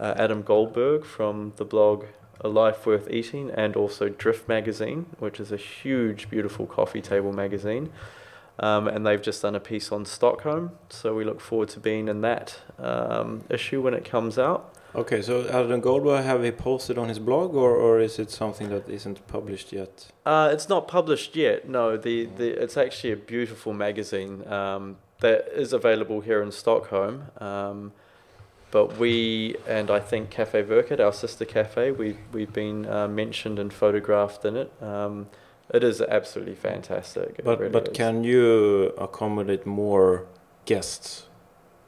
uh, 0.00 0.14
Adam 0.16 0.42
Goldberg 0.42 1.04
from 1.04 1.52
the 1.56 1.64
blog 1.64 2.06
A 2.40 2.48
Life 2.48 2.86
Worth 2.86 3.08
Eating 3.10 3.50
and 3.50 3.76
also 3.76 4.08
Drift 4.08 4.48
Magazine, 4.48 5.06
which 5.18 5.38
is 5.38 5.52
a 5.52 5.56
huge, 5.56 6.28
beautiful 6.28 6.66
coffee 6.66 7.02
table 7.02 7.32
magazine. 7.32 7.90
Um, 8.58 8.86
and 8.86 9.04
they've 9.04 9.20
just 9.20 9.42
done 9.42 9.56
a 9.56 9.60
piece 9.60 9.90
on 9.90 10.04
Stockholm, 10.04 10.70
so 10.88 11.14
we 11.14 11.24
look 11.24 11.40
forward 11.40 11.70
to 11.70 11.80
being 11.80 12.06
in 12.06 12.20
that 12.20 12.60
um, 12.78 13.42
issue 13.50 13.82
when 13.82 13.94
it 13.94 14.04
comes 14.04 14.38
out. 14.38 14.72
Okay, 14.94 15.22
so 15.22 15.48
Adam 15.48 15.80
Goldberg, 15.80 16.24
have 16.24 16.44
he 16.44 16.52
posted 16.52 16.96
on 16.98 17.08
his 17.08 17.18
blog, 17.18 17.52
or, 17.56 17.74
or 17.74 17.98
is 17.98 18.20
it 18.20 18.30
something 18.30 18.68
that 18.68 18.88
isn't 18.88 19.26
published 19.26 19.72
yet? 19.72 20.06
Uh, 20.24 20.50
it's 20.52 20.68
not 20.68 20.86
published 20.86 21.34
yet. 21.34 21.68
No, 21.68 21.96
the, 21.96 22.26
the 22.26 22.50
it's 22.62 22.76
actually 22.76 23.10
a 23.10 23.16
beautiful 23.16 23.72
magazine 23.72 24.46
um, 24.46 24.98
that 25.18 25.48
is 25.52 25.72
available 25.72 26.20
here 26.20 26.40
in 26.40 26.52
Stockholm. 26.52 27.24
Um, 27.38 27.92
but 28.70 28.96
we 28.96 29.56
and 29.68 29.90
I 29.90 29.98
think 29.98 30.30
Cafe 30.30 30.62
Verket, 30.62 31.00
our 31.00 31.12
sister 31.12 31.44
cafe, 31.44 31.90
we 31.90 32.16
we've 32.32 32.52
been 32.52 32.86
uh, 32.86 33.08
mentioned 33.08 33.58
and 33.58 33.72
photographed 33.72 34.44
in 34.44 34.56
it. 34.56 34.72
It 35.72 35.82
is 35.82 36.00
absolutely 36.00 36.54
fantastic. 36.54 37.40
But 37.42 37.58
really 37.58 37.72
but 37.72 37.88
is. 37.88 37.96
can 37.96 38.22
you 38.24 38.92
accommodate 38.98 39.64
more 39.66 40.26
guests? 40.66 41.26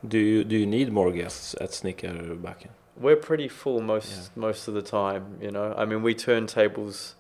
Do 0.07 0.19
you 0.19 0.45
do 0.45 0.57
you 0.57 0.67
need 0.67 0.93
more 0.93 1.13
guests 1.13 1.55
at 1.61 1.71
Snickarbacken? 1.71 2.69
We're 2.99 3.17
pretty 3.17 3.49
full 3.49 3.81
most 3.81 4.11
Yeah. 4.11 4.29
most 4.47 4.69
of 4.69 4.75
the 4.75 4.83
time. 4.83 5.39
You 5.41 5.51
know, 5.51 5.75
I 5.77 5.85
mean, 5.85 6.03
we 6.03 6.15
turn 6.15 6.47
tables 6.47 7.15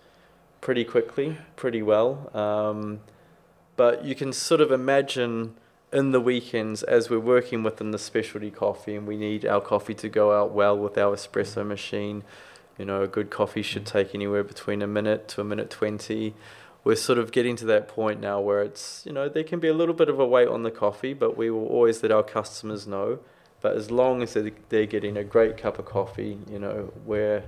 pretty 0.60 0.84
quickly, 0.84 1.36
pretty 1.56 1.82
well. 1.82 2.30
Um, 2.34 3.00
but 3.76 4.04
you 4.04 4.14
can 4.14 4.32
sort 4.32 4.60
of 4.62 4.72
imagine 4.72 5.54
in 5.92 6.12
the 6.12 6.20
weekends 6.20 6.82
as 6.82 7.10
we're 7.10 7.20
working 7.20 7.62
within 7.62 7.90
the 7.90 7.98
specialty 7.98 8.50
coffee, 8.50 8.96
and 8.96 9.06
we 9.06 9.16
need 9.16 9.44
our 9.44 9.60
coffee 9.60 9.94
to 9.94 10.08
go 10.08 10.32
out 10.32 10.52
well 10.52 10.76
with 10.76 10.96
our 10.98 11.14
espresso 11.14 11.64
machine. 11.66 12.24
You 12.78 12.84
know, 12.84 13.02
a 13.02 13.08
good 13.08 13.30
coffee 13.30 13.62
should 13.62 13.84
mm-hmm. 13.84 13.98
take 13.98 14.14
anywhere 14.14 14.44
between 14.44 14.82
a 14.82 14.86
minute 14.86 15.28
to 15.28 15.40
a 15.40 15.44
minute 15.44 15.70
twenty. 15.70 16.34
We're 16.84 16.96
sort 16.96 17.18
of 17.18 17.32
getting 17.32 17.56
to 17.56 17.64
that 17.66 17.88
point 17.88 18.20
now 18.20 18.40
where 18.40 18.62
it's 18.62 19.02
you 19.04 19.12
know 19.12 19.28
there 19.28 19.44
can 19.44 19.60
be 19.60 19.68
a 19.68 19.74
little 19.74 19.94
bit 19.94 20.08
of 20.08 20.20
a 20.20 20.26
wait 20.26 20.48
on 20.48 20.62
the 20.62 20.70
coffee, 20.70 21.14
but 21.14 21.36
we 21.36 21.50
will 21.50 21.66
always 21.66 22.02
let 22.02 22.12
our 22.12 22.22
customers 22.22 22.86
know 22.86 23.18
but 23.60 23.76
as 23.76 23.90
long 23.90 24.22
as 24.22 24.34
they're, 24.34 24.50
they're 24.68 24.86
getting 24.86 25.16
a 25.16 25.24
great 25.24 25.56
cup 25.56 25.78
of 25.78 25.86
coffee, 25.86 26.38
you 26.50 26.58
know, 26.58 26.92
we're 27.04 27.42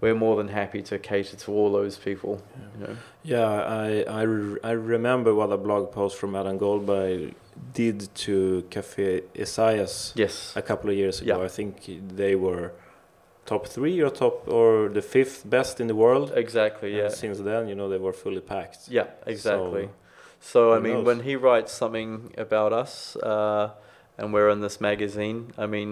we're 0.00 0.14
more 0.14 0.36
than 0.36 0.48
happy 0.48 0.80
to 0.82 0.98
cater 0.98 1.36
to 1.36 1.52
all 1.52 1.72
those 1.72 1.98
people. 1.98 2.40
You 2.74 2.86
know. 2.86 2.96
Yeah, 3.22 3.46
I 3.46 4.02
I, 4.02 4.22
re- 4.22 4.60
I 4.62 4.70
remember 4.70 5.34
what 5.34 5.50
a 5.50 5.58
blog 5.58 5.92
post 5.92 6.16
from 6.16 6.34
Adam 6.36 6.56
Goldberg 6.56 7.34
did 7.74 8.14
to 8.14 8.64
Cafe 8.70 9.22
Esaias 9.36 10.12
Yes. 10.14 10.52
a 10.56 10.62
couple 10.62 10.88
of 10.88 10.96
years 10.96 11.20
ago. 11.20 11.38
Yeah. 11.38 11.44
I 11.44 11.48
think 11.48 11.74
they 12.16 12.34
were 12.34 12.72
top 13.50 13.66
three 13.66 13.96
or 14.06 14.10
top 14.10 14.36
or 14.58 14.70
the 14.98 15.02
fifth 15.02 15.38
best 15.56 15.80
in 15.80 15.86
the 15.92 15.98
world. 16.04 16.28
Exactly. 16.44 16.90
Yeah. 16.96 17.08
Since 17.08 17.38
then, 17.50 17.62
you 17.70 17.74
know, 17.78 17.88
they 17.92 17.98
were 18.06 18.16
fully 18.24 18.44
packed. 18.54 18.80
Yeah. 18.88 19.08
Exactly. 19.26 19.86
So, 19.86 19.90
So, 20.52 20.72
I 20.76 20.78
mean, 20.78 20.94
knows? 20.94 21.06
when 21.08 21.20
he 21.28 21.34
writes 21.46 21.72
something 21.72 22.10
about 22.46 22.72
us, 22.72 23.16
uh, 23.16 23.66
and 24.16 24.32
we're 24.34 24.50
in 24.54 24.60
this 24.66 24.80
magazine, 24.80 25.38
I 25.64 25.66
mean, 25.66 25.90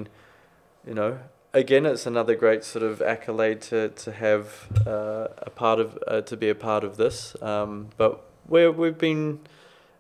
you 0.87 0.95
know, 0.95 1.13
again, 1.53 1.85
it's 1.93 2.07
another 2.07 2.35
great 2.45 2.63
sort 2.65 2.85
of 2.91 3.03
accolade 3.15 3.61
to 3.71 3.89
to 4.05 4.11
have 4.13 4.45
uh, 4.87 5.27
a 5.51 5.51
part 5.63 5.79
of 5.85 5.89
uh, 6.07 6.21
to 6.31 6.37
be 6.37 6.49
a 6.51 6.55
part 6.55 6.85
of 6.85 6.93
this. 6.97 7.37
Um, 7.43 7.89
but 7.97 8.13
we're 8.53 8.73
we've 8.81 9.01
been 9.11 9.41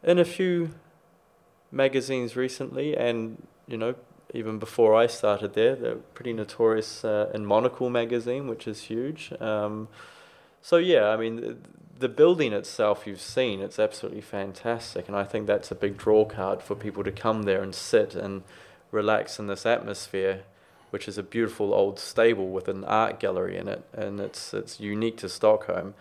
in 0.02 0.18
a 0.18 0.24
few 0.24 0.70
magazines 1.70 2.36
recently, 2.36 2.96
and 2.96 3.18
you 3.66 3.76
know, 3.76 3.94
even 4.34 4.58
before 4.58 4.94
I 4.94 5.06
started 5.06 5.54
there, 5.54 5.74
they're 5.74 5.96
pretty 5.96 6.32
notorious 6.32 7.04
uh, 7.04 7.30
in 7.34 7.46
Monocle 7.46 7.88
magazine, 7.88 8.46
which 8.46 8.66
is 8.66 8.82
huge. 8.82 9.32
Um, 9.40 9.88
so 10.60 10.76
yeah, 10.76 11.08
I 11.08 11.16
mean, 11.16 11.36
the, 11.36 11.56
the 11.98 12.08
building 12.08 12.52
itself 12.52 13.06
you've 13.06 13.20
seen, 13.20 13.60
it's 13.60 13.78
absolutely 13.78 14.20
fantastic, 14.20 15.08
and 15.08 15.16
I 15.16 15.24
think 15.24 15.46
that's 15.46 15.70
a 15.70 15.74
big 15.74 15.96
draw 15.96 16.24
card 16.24 16.62
for 16.62 16.74
people 16.74 17.04
to 17.04 17.12
come 17.12 17.44
there 17.44 17.62
and 17.62 17.74
sit 17.74 18.14
and 18.14 18.42
relax 18.90 19.38
in 19.38 19.46
this 19.46 19.64
atmosphere, 19.64 20.42
which 20.90 21.08
is 21.08 21.18
a 21.18 21.22
beautiful 21.22 21.72
old 21.72 21.98
stable 21.98 22.48
with 22.48 22.68
an 22.68 22.84
art 22.84 23.20
gallery 23.20 23.56
in 23.56 23.68
it, 23.68 23.84
and 23.92 24.20
it's 24.20 24.54
it's 24.54 24.78
unique 24.80 25.16
to 25.18 25.28
Stockholm. 25.28 25.94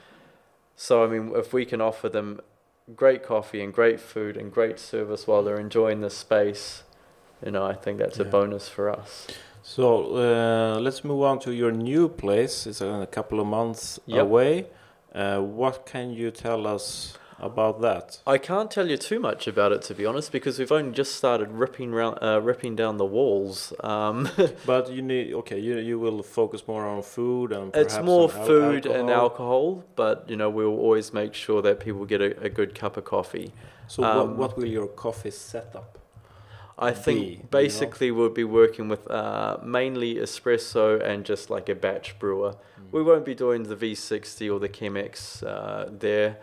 So 0.76 1.04
I 1.04 1.08
mean, 1.08 1.32
if 1.36 1.54
we 1.54 1.66
can 1.66 1.82
offer 1.82 2.10
them 2.10 2.42
great 2.96 3.24
coffee 3.24 3.62
and 3.62 3.74
great 3.74 4.00
food 4.00 4.38
and 4.38 4.52
great 4.52 4.80
service 4.80 5.28
while 5.28 5.44
they're 5.44 5.60
enjoying 5.60 6.02
this 6.02 6.16
space, 6.16 6.84
you 7.46 7.52
know, 7.52 7.66
I 7.66 7.74
think 7.74 8.00
that's 8.00 8.20
a 8.20 8.26
bonus 8.26 8.68
for 8.70 8.90
us. 8.90 9.28
So 9.64 10.16
uh, 10.16 10.80
let's 10.80 11.04
move 11.04 11.24
on 11.24 11.40
to 11.40 11.52
your 11.52 11.72
new 11.72 12.08
place. 12.08 12.66
It's 12.66 12.82
a 12.82 13.08
couple 13.12 13.40
of 13.40 13.48
months 13.48 14.00
Yep. 14.06 14.22
away. 14.26 14.66
Uh, 15.14 15.40
what 15.40 15.86
can 15.86 16.12
you 16.12 16.32
tell 16.32 16.66
us 16.68 17.18
about 17.40 17.82
that? 17.82 18.20
I 18.26 18.38
can't 18.38 18.72
tell 18.72 18.88
you 18.88 18.98
too 18.98 19.20
much 19.20 19.48
about 19.48 19.72
it 19.72 19.82
to 19.84 19.94
be 19.94 20.06
honest, 20.06 20.32
because 20.32 20.58
we've 20.60 20.72
only 20.72 20.92
just 20.92 21.16
started 21.16 21.52
ripping 21.52 21.92
round, 21.92 22.18
uh, 22.22 22.40
ripping 22.42 22.76
down 22.76 22.98
the 22.98 23.06
walls. 23.06 23.74
Um, 23.84 24.30
But 24.66 24.92
you 24.92 25.02
need 25.02 25.34
okay. 25.34 25.60
You 25.60 25.78
you 25.78 26.00
will 26.00 26.24
focus 26.24 26.68
more 26.68 26.86
on 26.86 27.02
food 27.04 27.52
and 27.52 27.72
perhaps 27.74 27.94
it's 27.96 28.06
more 28.06 28.30
food 28.30 28.86
and 28.86 29.10
alcohol. 29.10 29.24
alcohol, 29.24 29.84
but 29.96 30.30
you 30.30 30.36
know 30.36 30.50
we'll 30.50 30.80
always 30.80 31.14
make 31.14 31.34
sure 31.34 31.62
that 31.62 31.80
people 31.80 32.06
get 32.06 32.22
a, 32.22 32.30
a 32.42 32.50
good 32.50 32.74
cup 32.74 32.98
of 32.98 33.04
coffee. 33.06 33.52
So 33.88 34.04
um, 34.04 34.16
what 34.16 34.28
what 34.38 34.58
will 34.58 34.66
your 34.66 34.88
coffee 34.88 35.32
setup? 35.32 36.00
I 36.80 36.92
be, 36.92 36.96
think 36.96 37.20
you 37.20 37.36
know? 37.38 37.44
basically 37.50 38.12
we'll 38.12 38.30
be 38.30 38.44
working 38.44 38.88
with 38.88 39.10
uh, 39.10 39.58
mainly 39.64 40.16
espresso 40.16 41.02
and 41.04 41.26
just 41.26 41.50
like 41.50 41.70
a 41.70 41.76
batch 41.76 42.18
brewer. 42.20 42.52
Mm. 42.52 42.92
We 42.92 43.04
won't 43.04 43.26
be 43.26 43.36
doing 43.36 43.64
the 43.64 43.76
V60 43.76 44.54
or 44.54 44.60
the 44.60 44.70
Chemex 44.70 45.44
uh, 45.44 45.90
there. 45.92 46.38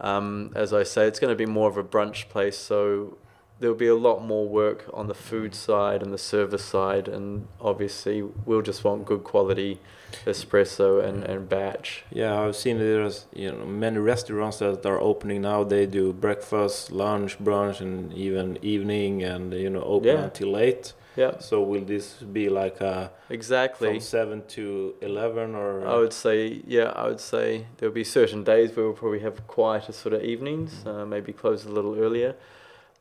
Um, 0.00 0.52
as 0.54 0.72
I 0.72 0.82
say, 0.82 1.06
it's 1.06 1.20
going 1.20 1.32
to 1.32 1.36
be 1.36 1.46
more 1.46 1.68
of 1.68 1.76
a 1.76 1.84
brunch 1.84 2.28
place, 2.28 2.58
so 2.58 3.18
there'll 3.60 3.76
be 3.76 3.86
a 3.86 3.94
lot 3.94 4.20
more 4.20 4.48
work 4.48 4.90
on 4.92 5.06
the 5.06 5.14
food 5.14 5.54
side 5.54 6.02
and 6.02 6.12
the 6.12 6.18
service 6.18 6.64
side, 6.64 7.06
and 7.06 7.46
obviously 7.60 8.22
we'll 8.22 8.62
just 8.62 8.82
want 8.82 9.04
good 9.04 9.22
quality 9.22 9.80
espresso 10.26 11.02
and, 11.04 11.24
and 11.24 11.48
batch. 11.48 12.04
Yeah, 12.10 12.38
I've 12.40 12.56
seen 12.56 12.78
there's 12.78 13.26
you 13.34 13.50
know 13.52 13.64
many 13.66 13.98
restaurants 13.98 14.58
that 14.58 14.84
are 14.86 15.00
opening 15.00 15.42
now. 15.42 15.64
They 15.64 15.86
do 15.86 16.12
breakfast, 16.12 16.90
lunch, 16.92 17.38
brunch, 17.38 17.80
and 17.80 18.12
even 18.14 18.58
evening, 18.62 19.22
and 19.22 19.52
you 19.52 19.70
know 19.70 19.82
open 19.82 20.08
Yeah. 20.08 20.24
until 20.24 20.52
late. 20.52 20.92
Yeah, 21.14 21.40
So 21.40 21.60
will 21.62 21.84
this 21.84 22.14
be 22.32 22.48
like 22.48 22.80
a 22.80 23.10
exactly. 23.28 23.88
from 23.90 24.00
seven 24.00 24.42
to 24.56 24.94
eleven 25.02 25.54
or? 25.54 25.86
I 25.86 25.96
would 25.96 26.14
say, 26.14 26.62
yeah, 26.66 26.90
I 26.96 27.06
would 27.08 27.20
say 27.20 27.66
there'll 27.76 27.94
be 27.94 28.02
certain 28.04 28.42
days 28.44 28.74
where 28.74 28.86
we'll 28.86 28.94
probably 28.94 29.20
have 29.20 29.46
quieter 29.46 29.92
sort 29.92 30.14
of 30.14 30.22
evenings, 30.22 30.72
uh, 30.86 31.04
maybe 31.04 31.32
close 31.34 31.66
a 31.66 31.68
little 31.70 31.98
earlier. 31.98 32.34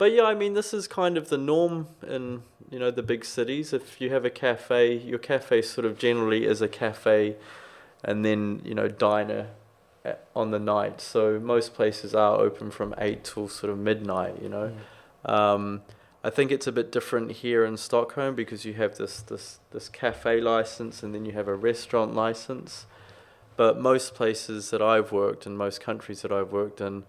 But 0.02 0.14
yeah, 0.14 0.24
I 0.24 0.34
mean, 0.34 0.56
this 0.56 0.74
is 0.74 0.88
kind 0.88 1.16
of 1.16 1.30
the 1.30 1.38
norm 1.38 1.86
in 2.02 2.42
you 2.72 2.80
know 2.80 2.90
the 2.90 3.04
big 3.04 3.24
cities. 3.24 3.72
If 3.72 4.02
you 4.02 4.10
have 4.10 4.26
a 4.26 4.32
cafe, 4.32 4.98
your 4.98 5.20
cafe 5.20 5.62
sort 5.62 5.86
of 5.86 5.96
generally 5.96 6.48
is 6.48 6.60
a 6.60 6.68
cafe, 6.68 7.36
and 8.04 8.26
then 8.26 8.64
you 8.66 8.74
know 8.74 8.88
diner 8.88 9.50
at, 10.04 10.26
on 10.36 10.50
the 10.50 10.58
night. 10.58 11.02
So 11.02 11.40
most 11.40 11.76
places 11.76 12.16
are 12.16 12.40
open 12.40 12.72
from 12.72 12.96
eight 12.98 13.24
till 13.24 13.48
sort 13.48 13.72
of 13.72 13.78
midnight. 13.78 14.42
You 14.42 14.50
know. 14.50 14.72
Mm. 15.24 15.32
Um, 15.32 15.82
I 16.24 16.32
think 16.32 16.52
it's 16.52 16.66
a 16.66 16.72
bit 16.72 16.92
different 16.92 17.34
here 17.34 17.64
in 17.64 17.78
Stockholm 17.78 18.34
because 18.34 18.66
you 18.66 18.74
have 18.74 18.98
this, 18.98 19.22
this, 19.22 19.60
this 19.70 19.88
cafe 19.88 20.42
license 20.42 21.04
and 21.04 21.14
then 21.14 21.26
you 21.26 21.34
have 21.34 21.48
a 21.48 21.56
restaurant 21.56 22.16
license. 22.16 22.88
But 23.56 23.80
most 23.80 24.16
places 24.16 24.72
that 24.72 24.82
I've 24.82 25.12
worked 25.12 25.46
in, 25.46 25.56
most 25.56 25.80
countries 25.80 26.24
that 26.24 26.32
I've 26.32 26.52
worked 26.52 26.82
in, 26.82 27.04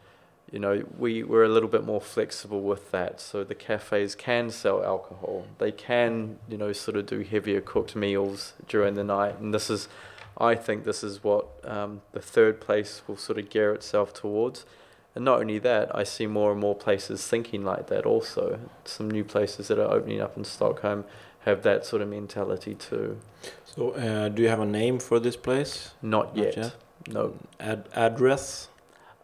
you 0.52 0.58
know, 0.58 0.84
we, 0.98 1.22
we're 1.22 1.44
a 1.44 1.48
little 1.48 1.68
bit 1.68 1.84
more 1.84 2.00
flexible 2.00 2.60
with 2.60 2.90
that. 2.90 3.20
So 3.20 3.42
the 3.42 3.54
cafes 3.54 4.14
can 4.14 4.50
sell 4.50 4.84
alcohol. 4.84 5.46
They 5.58 5.72
can, 5.72 6.38
you 6.46 6.58
know, 6.58 6.72
sort 6.74 6.98
of 6.98 7.06
do 7.06 7.20
heavier 7.20 7.62
cooked 7.62 7.96
meals 7.96 8.52
during 8.68 8.94
the 8.94 9.02
night. 9.02 9.38
And 9.40 9.54
this 9.54 9.70
is, 9.70 9.88
I 10.36 10.54
think 10.54 10.84
this 10.84 11.02
is 11.02 11.24
what 11.24 11.46
um, 11.64 12.02
the 12.12 12.20
third 12.20 12.60
place 12.60 13.00
will 13.06 13.16
sort 13.16 13.38
of 13.38 13.48
gear 13.48 13.72
itself 13.72 14.12
towards. 14.12 14.66
And 15.14 15.24
not 15.24 15.40
only 15.40 15.58
that, 15.60 15.94
I 15.96 16.04
see 16.04 16.26
more 16.26 16.52
and 16.52 16.60
more 16.60 16.74
places 16.74 17.26
thinking 17.26 17.64
like 17.64 17.86
that 17.86 18.04
also. 18.04 18.58
Some 18.84 19.10
new 19.10 19.24
places 19.24 19.68
that 19.68 19.78
are 19.78 19.90
opening 19.90 20.20
up 20.20 20.36
in 20.36 20.44
Stockholm 20.44 21.04
have 21.46 21.62
that 21.62 21.86
sort 21.86 22.02
of 22.02 22.08
mentality 22.08 22.74
too. 22.74 23.18
So, 23.64 23.90
uh, 23.92 24.28
do 24.28 24.42
you 24.42 24.48
have 24.48 24.60
a 24.60 24.66
name 24.66 24.98
for 24.98 25.18
this 25.18 25.36
place? 25.36 25.92
Not 26.02 26.36
Not 26.36 26.44
yet. 26.44 26.56
yet? 26.56 26.76
No. 27.08 27.34
Ad- 27.58 27.88
address? 27.94 28.68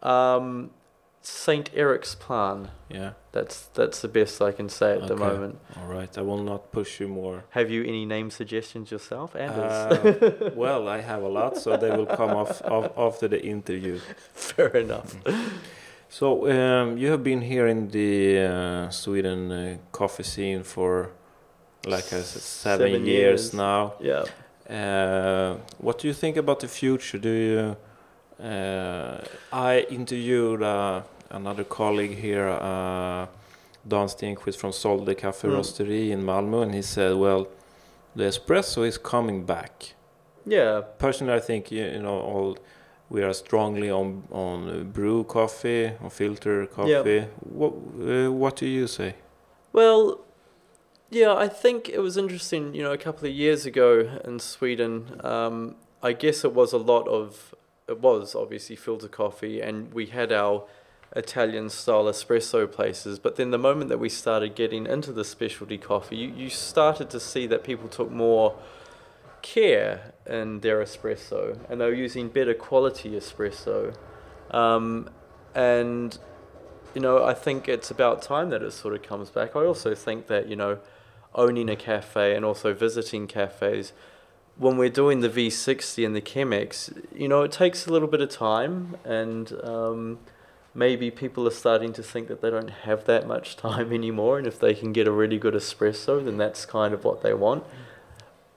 Um, 0.01 0.71
Saint 1.21 1.69
Eric's 1.73 2.15
Plan. 2.15 2.69
Yeah. 2.89 3.11
That's 3.31 3.67
that's 3.73 4.01
the 4.01 4.07
best 4.07 4.41
I 4.41 4.51
can 4.51 4.69
say 4.69 4.93
at 4.93 5.07
the 5.07 5.15
moment. 5.15 5.59
All 5.77 5.87
right. 5.87 6.17
I 6.17 6.21
will 6.21 6.43
not 6.43 6.71
push 6.71 6.99
you 6.99 7.07
more. 7.07 7.43
Have 7.51 7.69
you 7.69 7.83
any 7.83 8.05
name 8.05 8.31
suggestions 8.31 8.89
yourself, 8.91 9.35
Anders? 9.35 9.71
Uh, 9.71 10.49
well, 10.55 10.87
I 10.87 11.01
have 11.01 11.21
a 11.21 11.27
lot, 11.27 11.57
so 11.57 11.77
they 11.77 11.91
will 11.91 12.05
come 12.07 12.31
off, 12.31 12.61
off 12.63 12.91
after 12.97 13.27
the 13.27 13.41
interview. 13.45 13.99
Fair 14.33 14.69
enough. 14.69 15.15
So 16.09 16.49
um, 16.49 16.97
you 16.97 17.11
have 17.11 17.23
been 17.23 17.41
here 17.41 17.67
in 17.67 17.89
the 17.89 18.39
uh, 18.39 18.89
Sweden 18.89 19.51
uh, 19.51 19.77
coffee 19.91 20.23
scene 20.23 20.63
for, 20.63 21.11
like 21.85 22.05
I 22.13 22.21
said, 22.21 22.41
seven, 22.41 22.87
Seven 22.87 23.05
years, 23.05 23.41
years. 23.41 23.53
now. 23.53 23.93
Yeah. 23.99 24.23
Uh, 24.67 25.57
what 25.77 25.99
do 25.99 26.07
you 26.07 26.13
think 26.13 26.37
about 26.37 26.61
the 26.61 26.67
future? 26.67 27.19
Do 27.19 27.29
you? 27.29 27.77
Uh, 28.41 29.21
I 29.51 29.85
interviewed 29.89 30.63
uh, 30.63 31.01
another 31.29 31.63
colleague 31.63 32.17
here, 32.17 32.47
uh, 32.47 33.27
Dan 33.87 34.07
Stenqvist 34.07 34.57
from 34.57 34.71
Solde 34.71 35.15
Café 35.15 35.49
Mm. 35.49 35.55
Roastery 35.57 36.09
in 36.11 36.23
Malmö, 36.23 36.63
and 36.63 36.73
he 36.73 36.81
said, 36.81 37.15
"Well, 37.17 37.47
the 38.15 38.23
espresso 38.25 38.85
is 38.85 38.97
coming 38.97 39.45
back." 39.45 39.93
Yeah. 40.45 40.81
Personally, 40.97 41.33
I 41.33 41.39
think 41.41 41.71
you, 41.71 41.99
know 42.01 42.19
all 42.19 42.57
we 43.09 43.23
are 43.23 43.33
strongly 43.33 43.89
on 43.91 44.23
on 44.31 44.91
brew 44.91 45.23
coffee, 45.23 45.91
on 46.01 46.09
filter 46.09 46.65
coffee. 46.67 47.25
What 47.41 47.73
uh, 48.01 48.31
what 48.31 48.55
do 48.55 48.65
you 48.65 48.87
say? 48.87 49.15
Well, 49.73 50.19
yeah, 51.11 51.33
I 51.45 51.47
think 51.47 51.89
it 51.89 51.99
was 51.99 52.17
interesting, 52.17 52.73
you 52.75 52.83
know, 52.83 52.91
a 52.93 52.97
couple 52.97 53.27
of 53.27 53.33
years 53.33 53.65
ago 53.65 54.07
in 54.25 54.39
Sweden, 54.39 55.19
um, 55.23 55.75
I 56.03 56.13
guess 56.13 56.43
it 56.45 56.53
was 56.53 56.73
a 56.73 56.77
lot 56.77 57.07
of, 57.07 57.53
it 57.89 57.99
was 57.99 58.35
obviously 58.35 58.75
filter 58.75 59.07
coffee, 59.07 59.61
and 59.61 59.93
we 59.93 60.05
had 60.07 60.31
our 60.31 60.65
Italian 61.15 61.69
style 61.69 62.05
espresso 62.05 62.71
places. 62.71 63.19
But 63.19 63.35
then 63.35 63.51
the 63.51 63.57
moment 63.57 63.89
that 63.89 63.97
we 63.97 64.09
started 64.09 64.55
getting 64.55 64.85
into 64.85 65.11
the 65.11 65.25
specialty 65.25 65.77
coffee, 65.77 66.17
you, 66.17 66.29
you 66.29 66.49
started 66.49 67.09
to 67.09 67.19
see 67.19 67.47
that 67.47 67.63
people 67.63 67.89
took 67.89 68.11
more 68.11 68.55
care 69.41 70.13
in 70.27 70.59
their 70.59 70.83
espresso 70.83 71.57
and 71.69 71.79
they 71.79 71.85
were 71.85 71.93
using 71.93 72.27
better 72.27 72.53
quality 72.53 73.11
espresso. 73.11 73.95
Um, 74.51 75.09
and 75.55 76.17
you 76.93 77.01
know, 77.01 77.23
I 77.23 77.33
think 77.33 77.67
it's 77.67 77.91
about 77.91 78.21
time 78.21 78.49
that 78.49 78.61
it 78.63 78.71
sort 78.71 78.95
of 78.95 79.03
comes 79.03 79.29
back. 79.29 79.55
I 79.55 79.65
also 79.65 79.93
think 79.93 80.27
that, 80.27 80.47
you 80.47 80.55
know, 80.55 80.79
owning 81.35 81.69
a 81.69 81.75
cafe 81.75 82.35
and 82.35 82.43
also 82.43 82.73
visiting 82.73 83.27
cafes, 83.27 83.93
when 84.59 84.75
we're 84.75 84.89
doing 84.89 85.21
the 85.21 85.29
V60 85.29 86.05
and 86.05 86.13
the 86.13 86.21
Chemex, 86.21 86.93
you 87.15 87.29
know, 87.29 87.43
it 87.43 87.51
takes 87.51 87.87
a 87.87 87.93
little 87.93 88.09
bit 88.09 88.19
of 88.19 88.29
time 88.29 88.97
and 89.05 89.53
um, 89.63 90.19
maybe 90.75 91.09
people 91.09 91.47
are 91.47 91.51
starting 91.51 91.93
to 91.93 92.03
think 92.03 92.27
that 92.27 92.41
they 92.41 92.49
don't 92.49 92.69
have 92.69 93.05
that 93.05 93.25
much 93.25 93.55
time 93.55 93.93
anymore. 94.01 94.37
And 94.37 94.45
if 94.45 94.59
they 94.59 94.73
can 94.73 94.91
get 94.91 95.07
a 95.07 95.11
really 95.11 95.37
good 95.37 95.53
espresso, 95.53 96.23
then 96.23 96.37
that's 96.37 96.65
kind 96.65 96.93
of 96.93 97.05
what 97.05 97.23
they 97.23 97.33
want. 97.33 97.63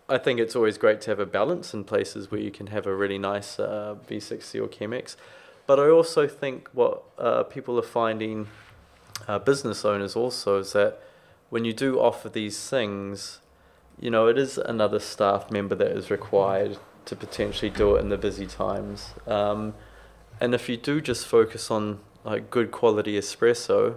I 0.08 0.18
think 0.18 0.40
it's 0.40 0.56
always 0.56 0.76
great 0.76 1.00
to 1.02 1.10
have 1.12 1.20
a 1.20 1.26
balance 1.26 1.72
in 1.72 1.84
places 1.84 2.32
where 2.32 2.40
you 2.40 2.50
can 2.50 2.66
have 2.66 2.84
a 2.84 2.94
really 2.94 3.18
nice 3.18 3.60
uh, 3.60 3.94
V60 4.08 4.60
or 4.60 4.66
Chemex. 4.66 5.14
But 5.68 5.78
I 5.78 5.88
also 5.88 6.26
think 6.26 6.68
what 6.72 7.04
uh, 7.16 7.44
people 7.44 7.78
are 7.78 7.82
finding, 7.82 8.48
uh, 9.28 9.38
business 9.38 9.84
owners 9.84 10.16
also, 10.16 10.58
is 10.58 10.72
that 10.72 11.00
when 11.48 11.64
you 11.64 11.72
do 11.72 12.00
offer 12.00 12.28
these 12.28 12.68
things, 12.68 13.38
you 14.00 14.10
know, 14.10 14.26
it 14.26 14.38
is 14.38 14.58
another 14.58 14.98
staff 14.98 15.50
member 15.50 15.74
that 15.74 15.92
is 15.92 16.10
required 16.10 16.78
to 17.04 17.16
potentially 17.16 17.70
do 17.70 17.96
it 17.96 18.00
in 18.00 18.08
the 18.08 18.18
busy 18.18 18.46
times. 18.46 19.14
Um, 19.26 19.74
and 20.40 20.54
if 20.54 20.68
you 20.68 20.76
do 20.76 21.00
just 21.00 21.26
focus 21.26 21.70
on 21.70 22.00
like 22.24 22.50
good 22.50 22.70
quality 22.70 23.18
espresso, 23.18 23.96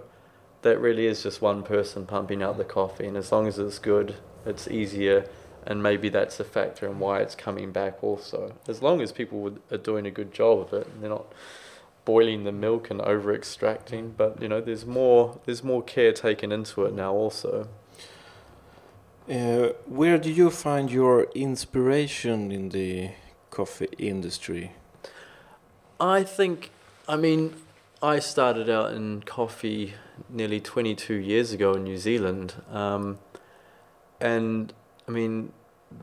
that 0.62 0.80
really 0.80 1.06
is 1.06 1.22
just 1.22 1.40
one 1.40 1.62
person 1.62 2.06
pumping 2.06 2.42
out 2.42 2.56
the 2.56 2.64
coffee. 2.64 3.06
And 3.06 3.16
as 3.16 3.30
long 3.30 3.46
as 3.46 3.58
it's 3.58 3.78
good, 3.78 4.16
it's 4.44 4.68
easier. 4.68 5.28
And 5.64 5.82
maybe 5.82 6.08
that's 6.08 6.38
a 6.38 6.44
factor 6.44 6.86
in 6.86 6.98
why 6.98 7.20
it's 7.20 7.34
coming 7.34 7.72
back 7.72 8.02
also. 8.02 8.54
As 8.68 8.82
long 8.82 9.00
as 9.00 9.12
people 9.12 9.58
are 9.70 9.78
doing 9.78 10.06
a 10.06 10.10
good 10.10 10.32
job 10.32 10.60
of 10.60 10.72
it, 10.72 10.86
and 10.86 11.02
they're 11.02 11.10
not 11.10 11.32
boiling 12.04 12.44
the 12.44 12.52
milk 12.52 12.88
and 12.90 13.00
over 13.00 13.34
extracting. 13.34 14.14
But 14.16 14.40
you 14.40 14.48
know, 14.48 14.60
there's 14.60 14.86
more 14.86 15.40
there's 15.44 15.64
more 15.64 15.82
care 15.82 16.12
taken 16.12 16.52
into 16.52 16.84
it 16.84 16.94
now 16.94 17.12
also. 17.12 17.68
Uh, 19.28 19.72
where 19.86 20.18
do 20.18 20.30
you 20.30 20.50
find 20.50 20.90
your 20.90 21.24
inspiration 21.34 22.52
in 22.52 22.68
the 22.68 23.10
coffee 23.50 23.88
industry? 23.98 24.72
I 25.98 26.22
think, 26.22 26.70
I 27.08 27.16
mean, 27.16 27.54
I 28.00 28.20
started 28.20 28.70
out 28.70 28.92
in 28.92 29.22
coffee 29.22 29.94
nearly 30.28 30.60
22 30.60 31.14
years 31.14 31.52
ago 31.52 31.72
in 31.72 31.82
New 31.82 31.98
Zealand. 31.98 32.54
Um, 32.70 33.18
and 34.20 34.72
I 35.08 35.10
mean, 35.10 35.52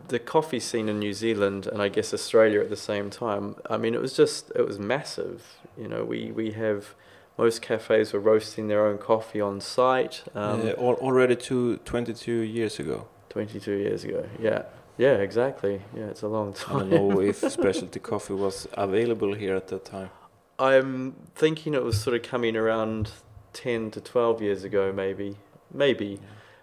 the 0.09 0.19
coffee 0.19 0.59
scene 0.59 0.89
in 0.89 0.99
New 0.99 1.13
Zealand 1.13 1.65
and 1.65 1.81
I 1.81 1.87
guess 1.87 2.13
Australia 2.13 2.59
at 2.59 2.69
the 2.69 2.75
same 2.75 3.09
time, 3.09 3.55
I 3.69 3.77
mean, 3.77 3.93
it 3.93 4.01
was 4.01 4.17
just, 4.17 4.51
it 4.53 4.65
was 4.67 4.79
massive. 4.79 5.59
You 5.77 5.87
know, 5.87 6.03
we, 6.03 6.31
we 6.31 6.51
have, 6.51 6.93
most 7.37 7.61
cafes 7.61 8.13
were 8.13 8.19
roasting 8.19 8.67
their 8.67 8.85
own 8.85 8.97
coffee 8.97 9.41
on 9.41 9.59
site. 9.59 10.23
Um, 10.35 10.67
al- 10.67 10.99
already 11.01 11.35
two, 11.35 11.77
22 11.77 12.31
years 12.31 12.79
ago. 12.79 13.07
22 13.29 13.71
years 13.71 14.03
ago, 14.03 14.27
yeah. 14.39 14.63
Yeah, 14.97 15.13
exactly. 15.13 15.81
Yeah, 15.95 16.05
it's 16.05 16.21
a 16.21 16.27
long 16.27 16.53
time. 16.53 16.75
I 16.75 16.79
don't 16.81 17.09
know 17.09 17.21
if 17.21 17.37
specialty 17.51 17.99
coffee 17.99 18.35
was 18.35 18.67
available 18.73 19.33
here 19.33 19.55
at 19.55 19.67
that 19.69 19.85
time. 19.85 20.11
I'm 20.59 21.15
thinking 21.33 21.73
it 21.73 21.83
was 21.83 21.99
sort 21.99 22.15
of 22.15 22.21
coming 22.21 22.55
around 22.55 23.09
10 23.53 23.89
to 23.91 24.01
12 24.01 24.41
years 24.41 24.63
ago, 24.63 24.93
maybe. 24.93 25.37
Maybe. 25.73 26.19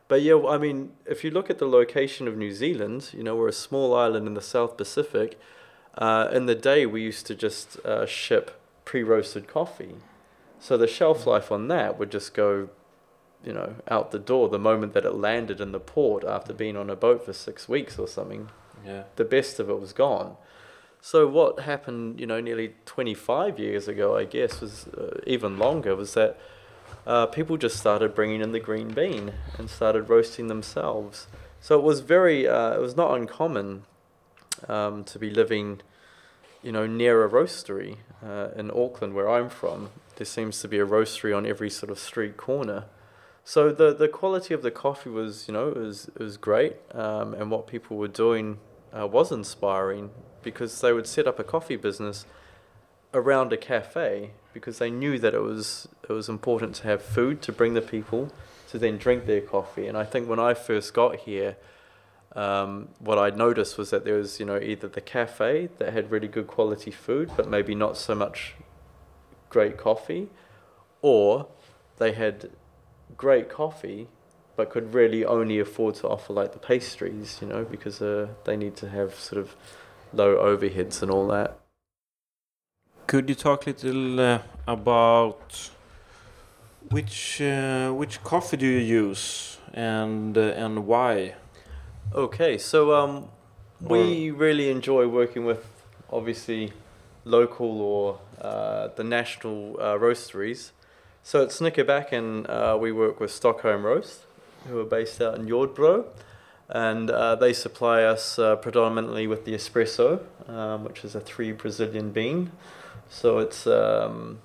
But 0.07 0.23
yeah, 0.23 0.41
I 0.49 0.59
mean, 0.59 0.93
if 1.07 1.25
you 1.25 1.31
look 1.33 1.51
at 1.51 1.59
the 1.59 1.67
location 1.67 2.29
of 2.29 2.37
New 2.37 2.53
Zealand, 2.53 3.11
you 3.13 3.25
know, 3.25 3.35
we're 3.35 3.49
a 3.49 3.53
small 3.53 3.95
island 3.95 4.29
in 4.29 4.35
the 4.35 4.41
South 4.41 4.77
Pacific. 4.77 5.39
Uh, 5.99 6.29
in 6.33 6.47
the 6.47 6.55
day, 6.55 6.87
we 6.87 7.03
used 7.03 7.27
to 7.27 7.35
just 7.35 7.79
uh, 7.85 8.07
ship 8.07 8.61
pre 8.85 9.03
roasted 9.03 9.49
coffee. 9.49 9.97
So 10.61 10.77
the 10.77 10.87
shelf 10.87 11.27
life 11.27 11.51
on 11.51 11.69
that 11.69 11.99
would 11.99 12.11
just 12.11 12.35
go, 12.35 12.69
you 13.45 13.53
know, 13.53 13.77
out 13.89 14.11
the 14.11 14.19
door 14.19 14.49
the 14.49 14.59
moment 14.59 14.93
that 14.93 15.05
it 15.05 15.15
landed 15.15 15.61
in 15.61 15.73
the 15.73 15.81
port 15.81 16.23
after 16.25 16.53
being 16.53 16.77
on 16.77 16.91
a 16.91 16.97
boat 16.97 17.25
for 17.25 17.33
six 17.33 17.69
weeks 17.69 17.99
or 17.99 18.07
something 18.07 18.51
Yeah. 18.85 19.05
the 19.17 19.25
best 19.25 19.59
of 19.59 19.69
it 19.71 19.81
was 19.81 19.93
gone. 19.93 20.37
So 21.03 21.27
what 21.27 21.61
happened, 21.61 22.21
you 22.21 22.27
know, 22.27 22.41
nearly 22.41 22.75
25 22.85 23.59
years 23.59 23.89
ago, 23.89 24.17
I 24.17 24.25
guess, 24.25 24.61
was 24.61 24.87
uh, 24.89 25.19
even 25.27 25.59
longer, 25.59 25.97
was 25.97 26.13
that 26.15 26.39
uh, 27.07 27.25
people 27.27 27.57
just 27.57 27.79
started 27.79 28.15
bringing 28.15 28.43
in 28.43 28.53
the 28.53 28.61
green 28.61 28.89
bean 28.89 29.33
and 29.57 29.71
started 29.71 30.11
roasting 30.11 30.49
themselves. 30.49 31.27
So 31.61 31.79
it 31.79 31.83
was 31.83 32.01
very, 32.01 32.47
uh, 32.47 32.75
it 32.75 32.81
was 32.81 32.97
not 32.97 33.15
uncommon 33.19 33.85
um, 34.69 35.05
to 35.05 35.19
be 35.19 35.31
living, 35.31 35.81
you 36.63 36.73
know, 36.73 36.87
near 36.87 37.25
a 37.25 37.29
roastery 37.31 37.97
uh, 38.23 38.49
in 38.55 38.71
Auckland, 38.71 39.15
where 39.15 39.29
I'm 39.29 39.49
from. 39.49 39.89
There 40.21 40.27
seems 40.27 40.61
to 40.61 40.69
be 40.69 40.79
a 40.79 40.85
roastery 40.85 41.35
on 41.35 41.47
every 41.47 41.71
sort 41.71 41.91
of 41.91 41.99
street 41.99 42.37
corner. 42.37 42.85
So 43.43 43.73
the 43.73 43.95
the 43.95 44.07
quality 44.07 44.53
of 44.53 44.61
the 44.61 44.71
coffee 44.71 45.09
was, 45.09 45.49
you 45.49 45.55
know, 45.55 45.71
was 45.71 46.11
was 46.19 46.37
great, 46.37 46.77
um, 46.93 47.33
and 47.33 47.51
what 47.51 47.67
people 47.67 47.97
were 47.97 48.07
doing 48.27 48.59
uh, 48.93 49.07
was 49.07 49.33
inspiring 49.33 50.11
because 50.43 50.79
they 50.83 50.93
would 50.93 51.07
set 51.07 51.27
up 51.27 51.39
a 51.39 51.43
coffee 51.43 51.77
business 51.77 52.27
around 53.15 53.55
a 53.55 53.57
cafe 53.57 54.33
because 54.53 54.77
they 54.77 54.91
knew 54.91 55.19
that 55.19 55.33
it 55.33 55.41
was 55.41 55.89
it 56.07 56.13
was 56.13 56.29
important 56.29 56.75
to 56.75 56.83
have 56.83 57.01
food 57.01 57.41
to 57.41 57.51
bring 57.51 57.73
the 57.73 57.81
people 57.81 58.31
to 58.69 58.79
then 58.79 58.99
drink 58.99 59.25
their 59.25 59.41
coffee. 59.41 59.87
And 59.87 59.97
I 59.97 60.05
think 60.05 60.29
when 60.29 60.39
I 60.39 60.53
first 60.53 60.93
got 60.93 61.17
here, 61.21 61.57
um, 62.37 62.91
what 62.99 63.19
I 63.19 63.31
noticed 63.31 63.79
was 63.79 63.89
that 63.89 64.05
there 64.05 64.19
was 64.19 64.39
you 64.39 64.45
know 64.45 64.59
either 64.59 64.87
the 64.87 65.01
cafe 65.01 65.71
that 65.79 65.95
had 65.95 66.11
really 66.11 66.29
good 66.29 66.47
quality 66.47 66.91
food 66.91 67.31
but 67.39 67.49
maybe 67.49 67.75
not 67.75 67.97
so 67.97 68.15
much 68.15 68.55
great 69.51 69.77
coffee, 69.77 70.31
or 71.03 71.47
they 71.99 72.13
had 72.13 72.51
great 73.17 73.51
coffee 73.51 74.09
but 74.61 74.69
could 74.69 74.93
really 74.93 75.25
only 75.25 75.59
afford 75.59 75.95
to 75.95 76.07
offer 76.07 76.35
like 76.35 76.53
the 76.53 76.59
pastries, 76.59 77.39
you 77.41 77.49
know, 77.49 77.65
because 77.65 78.03
uh, 78.03 78.29
they 78.45 78.57
need 78.59 78.77
to 78.77 78.91
have 78.91 79.15
sort 79.15 79.41
of 79.41 79.57
low 80.13 80.37
overheads 80.37 81.01
and 81.01 81.11
all 81.11 81.27
that. 81.29 81.59
Could 83.07 83.31
you 83.31 83.35
talk 83.35 83.67
a 83.67 83.71
little 83.71 84.21
uh, 84.21 84.39
about 84.69 85.71
which 86.91 87.41
uh, 87.41 87.91
which 87.93 88.23
coffee 88.23 88.59
do 88.59 88.67
you 88.67 88.79
use 88.79 89.59
and 89.73 90.37
uh, 90.37 90.65
and 90.65 90.87
why? 90.87 91.37
Okay, 92.15 92.59
so 92.59 92.93
um, 92.95 93.29
we 93.81 94.31
really 94.31 94.69
enjoy 94.71 95.09
working 95.09 95.47
with 95.47 95.65
obviously 96.13 96.73
local 97.31 97.81
or 97.81 98.19
uh, 98.41 98.89
the 98.97 99.05
national 99.05 99.77
uh, 99.81 99.97
roasteries. 99.97 100.73
So 101.23 101.43
at 101.43 101.49
Snickarbacken 101.51 102.49
uh, 102.49 102.77
we 102.79 102.93
work 102.93 103.21
with 103.21 103.31
Stockholm 103.31 103.85
Roast, 103.85 104.21
who 104.67 104.79
are 104.79 104.85
based 104.85 105.21
out 105.21 105.35
in 105.37 105.47
Jordbro. 105.47 106.07
and 106.69 107.11
uh, 107.11 107.35
they 107.37 107.53
supply 107.53 108.03
us 108.03 108.37
predominantly 108.63 109.27
with 109.27 109.45
the 109.45 109.55
espresso, 109.55 110.21
um, 110.49 110.85
which 110.85 111.05
is 111.05 111.15
a 111.15 111.21
three 111.21 111.53
Brazilian 111.53 112.11
bean. 112.11 112.53
So 113.09 113.39
it's 113.39 113.67
um, 113.67 114.41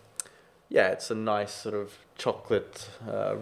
yeah, 0.69 0.87
it's 0.89 1.11
a 1.11 1.15
nice 1.15 1.53
sort 1.53 1.75
of 1.75 1.97
chocolate, 2.17 2.89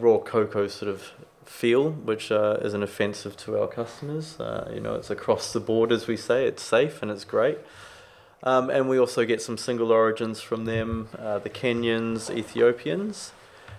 raw 0.03 0.17
cocoa 0.17 0.67
sort 0.67 0.91
of 0.91 1.13
feel, 1.45 1.91
which 1.91 2.31
uh, 2.31 2.57
isn't 2.61 2.83
offensive 2.83 3.37
to 3.37 3.59
our 3.59 3.67
customers. 3.67 4.39
Uh, 4.39 4.69
you 4.73 4.79
know, 4.79 4.95
it's 4.95 5.09
across 5.09 5.53
the 5.53 5.59
board, 5.59 5.91
as 5.91 6.07
we 6.07 6.17
say. 6.17 6.45
It's 6.45 6.63
safe 6.63 7.01
and 7.01 7.11
it's 7.11 7.25
great. 7.25 7.59
Um, 8.43 8.69
and 8.69 8.89
we 8.89 8.99
also 8.99 9.25
get 9.25 9.41
some 9.41 9.57
single 9.57 9.91
origins 9.91 10.41
from 10.41 10.65
them, 10.65 11.07
uh, 11.17 11.39
the 11.39 11.49
Kenyans, 11.49 12.29
Ethiopians. 12.29 13.31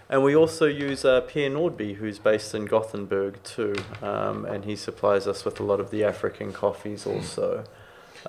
And 0.09 0.23
we 0.23 0.35
also 0.35 0.67
use 0.67 1.05
uh, 1.05 1.21
Per 1.23 1.51
Nordby, 1.51 1.97
who's 1.97 2.19
based 2.19 2.55
in 2.55 2.67
Gothenburg 2.67 3.43
too, 3.43 3.75
um, 4.03 4.45
and 4.45 4.65
he 4.65 4.77
supplies 4.77 5.27
us 5.27 5.45
with 5.45 5.61
a 5.61 5.63
lot 5.63 5.81
of 5.81 5.91
the 5.91 6.05
African 6.05 6.53
coffees 6.53 7.07
also. 7.07 7.65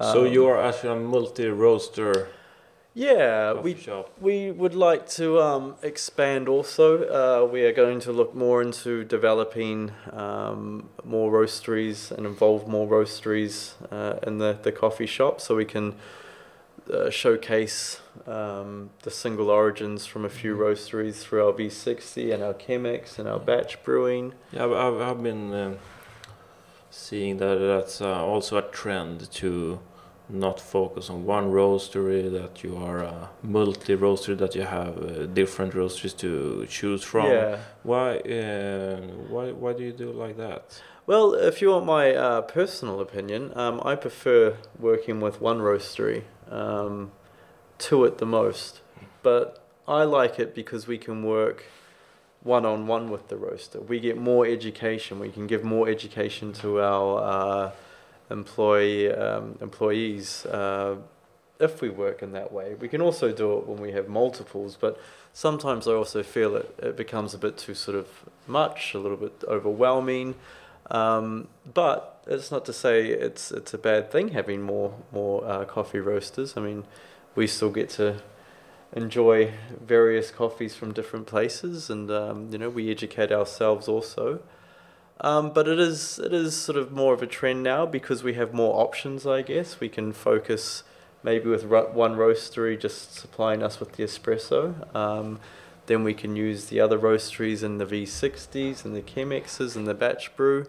so 0.02 0.26
Um, 0.26 0.32
you 0.32 0.46
are 0.48 0.62
actually 0.62 0.94
a 0.94 1.00
multi-roaster 1.00 2.30
yeah, 2.98 3.52
we 3.52 3.76
shop. 3.76 4.10
we 4.22 4.52
would 4.52 4.74
like 4.74 5.10
to 5.10 5.42
um, 5.42 5.76
expand 5.84 6.48
also. 6.48 7.04
Uh, 7.04 7.46
we 7.46 7.66
are 7.66 7.74
going 7.74 8.00
to 8.02 8.14
look 8.14 8.34
more 8.34 8.62
into 8.62 9.04
developing 9.04 9.92
um, 10.14 10.88
more 11.04 11.25
roasteries 11.46 12.12
and 12.12 12.26
involve 12.26 12.68
more 12.68 12.88
roasteries 12.88 13.74
uh, 13.92 14.28
in 14.28 14.38
the, 14.40 14.58
the 14.64 14.72
coffee 14.72 15.06
shop 15.06 15.40
so 15.40 15.56
we 15.56 15.66
can 15.66 15.96
uh, 16.92 17.10
showcase 17.10 18.02
um, 18.28 18.90
the 19.04 19.12
single 19.12 19.50
origins 19.50 20.06
from 20.06 20.26
a 20.26 20.30
few 20.30 20.56
Mhm. 20.56 20.62
roasteries 20.66 21.18
through 21.24 21.46
our 21.46 21.54
V60 21.54 22.34
and 22.34 22.44
our 22.44 22.54
Chemex 22.54 23.20
and 23.20 23.28
our 23.28 23.40
batch 23.40 23.84
brewing. 23.84 24.34
Yeah, 24.52 24.66
I've, 24.66 25.02
I've, 25.08 25.24
been 25.24 25.54
um, 25.54 25.78
seeing 26.90 27.38
that 27.38 27.58
that's 27.72 28.02
uh, 28.02 28.26
also 28.34 28.58
a 28.58 28.62
trend 28.62 29.32
to 29.42 29.80
not 30.30 30.60
focus 30.60 31.10
on 31.10 31.26
one 31.26 31.52
roastery, 31.52 32.32
that 32.32 32.64
you 32.64 32.76
are 32.78 33.00
a 33.00 33.30
multi 33.44 33.96
roastery, 33.96 34.38
that 34.38 34.56
you 34.56 34.64
have 34.64 34.98
uh, 34.98 35.26
different 35.28 35.74
roasteries 35.74 36.16
to 36.18 36.66
choose 36.68 37.04
from. 37.04 37.28
Yeah. 37.32 37.58
Why, 37.84 38.18
uh, 38.18 38.98
why, 39.34 39.52
why 39.52 39.74
do 39.74 39.84
you 39.84 39.92
do 39.92 40.12
like 40.12 40.38
that? 40.38 40.82
Well, 41.08 41.36
if 41.36 41.62
you 41.62 41.70
want 41.70 41.86
my 41.86 42.16
uh, 42.16 42.42
personal 42.42 43.00
opinion, 43.00 43.52
um, 43.56 43.80
I 43.86 43.94
prefer 43.94 44.58
working 44.80 45.22
with 45.22 45.40
one 45.40 45.60
roastery, 45.60 46.24
um, 46.50 47.12
two 47.78 48.06
at 48.06 48.18
the 48.18 48.26
most. 48.26 48.82
But 49.22 49.64
I 49.88 50.02
like 50.02 50.40
it 50.40 50.56
because 50.56 50.88
we 50.88 50.98
can 50.98 51.22
work 51.22 51.66
one 52.42 52.66
on 52.66 52.88
one 52.88 53.12
with 53.12 53.28
the 53.28 53.38
roaster. 53.38 53.80
We 53.80 54.00
get 54.00 54.18
more 54.18 54.48
education. 54.48 55.20
We 55.20 55.30
can 55.30 55.46
give 55.46 55.64
more 55.64 55.88
education 55.88 56.54
to 56.54 56.82
our 56.82 57.22
uh, 57.22 57.72
employee 58.32 59.12
um, 59.12 59.60
employees 59.62 60.48
uh, 60.48 60.96
if 61.60 61.82
we 61.82 61.90
work 61.92 62.24
in 62.24 62.32
that 62.32 62.52
way. 62.52 62.74
We 62.74 62.88
can 62.88 63.02
also 63.02 63.32
do 63.32 63.60
it 63.60 63.68
when 63.68 63.80
we 63.80 63.92
have 63.92 64.10
multiples, 64.10 64.76
but 64.76 65.00
sometimes 65.34 65.88
I 65.88 65.92
also 65.92 66.24
feel 66.24 66.56
it, 66.56 66.74
it 66.80 66.98
becomes 66.98 67.36
a 67.36 67.38
bit 67.38 67.60
too 67.60 67.76
sort 67.76 67.96
of 67.96 68.08
much, 68.48 68.96
a 68.96 68.98
little 68.98 69.18
bit 69.18 69.44
overwhelming. 69.48 70.34
Um, 70.92 71.48
but 71.74 72.24
it's 72.28 72.52
not 72.52 72.66
to 72.66 72.74
say 72.74 73.08
it's 73.08 73.52
it's 73.52 73.74
a 73.74 73.78
bad 73.78 74.12
thing 74.12 74.30
having 74.30 74.62
more 74.62 74.94
more 75.12 75.46
uh, 75.46 75.66
coffee 75.66 76.00
roasters. 76.00 76.56
I 76.58 76.62
mean, 76.62 76.86
we 77.36 77.48
still 77.48 77.72
get 77.72 77.90
to 77.92 78.22
enjoy 78.94 79.54
various 79.86 80.32
coffees 80.32 80.76
from 80.76 80.94
different 80.94 81.28
places, 81.28 81.90
and 81.90 82.10
um, 82.12 82.50
you 82.52 82.58
know 82.58 82.70
we 82.70 82.92
educate 82.92 83.32
ourselves 83.32 83.88
also. 83.88 84.42
Um, 85.22 85.54
but 85.54 85.68
it 85.68 85.80
is 85.80 86.20
it 86.20 86.34
is 86.34 86.56
sort 86.56 86.78
of 86.78 86.92
more 86.92 87.14
of 87.14 87.22
a 87.22 87.28
trend 87.28 87.64
now 87.64 87.86
because 87.86 88.24
we 88.24 88.34
have 88.34 88.54
more 88.54 88.82
options. 88.82 89.26
I 89.26 89.42
guess 89.42 89.80
we 89.80 89.90
can 89.90 90.14
focus 90.14 90.84
maybe 91.24 91.50
with 91.50 91.66
one 91.66 92.16
roastery 92.16 92.80
just 92.80 93.16
supplying 93.16 93.64
us 93.64 93.80
with 93.80 93.94
the 93.94 94.04
espresso. 94.04 94.96
Um, 94.96 95.40
then 95.88 96.04
we 96.04 96.14
can 96.14 96.36
use 96.36 96.66
the 96.66 96.80
other 96.80 96.98
roasteries 96.98 97.64
and 97.64 97.80
the 97.80 97.86
V60s 97.86 98.86
and 98.86 98.96
the 98.96 99.02
Chemexes 99.02 99.76
and 99.76 99.88
the 99.88 99.94
batch 99.94 100.36
brew. 100.36 100.66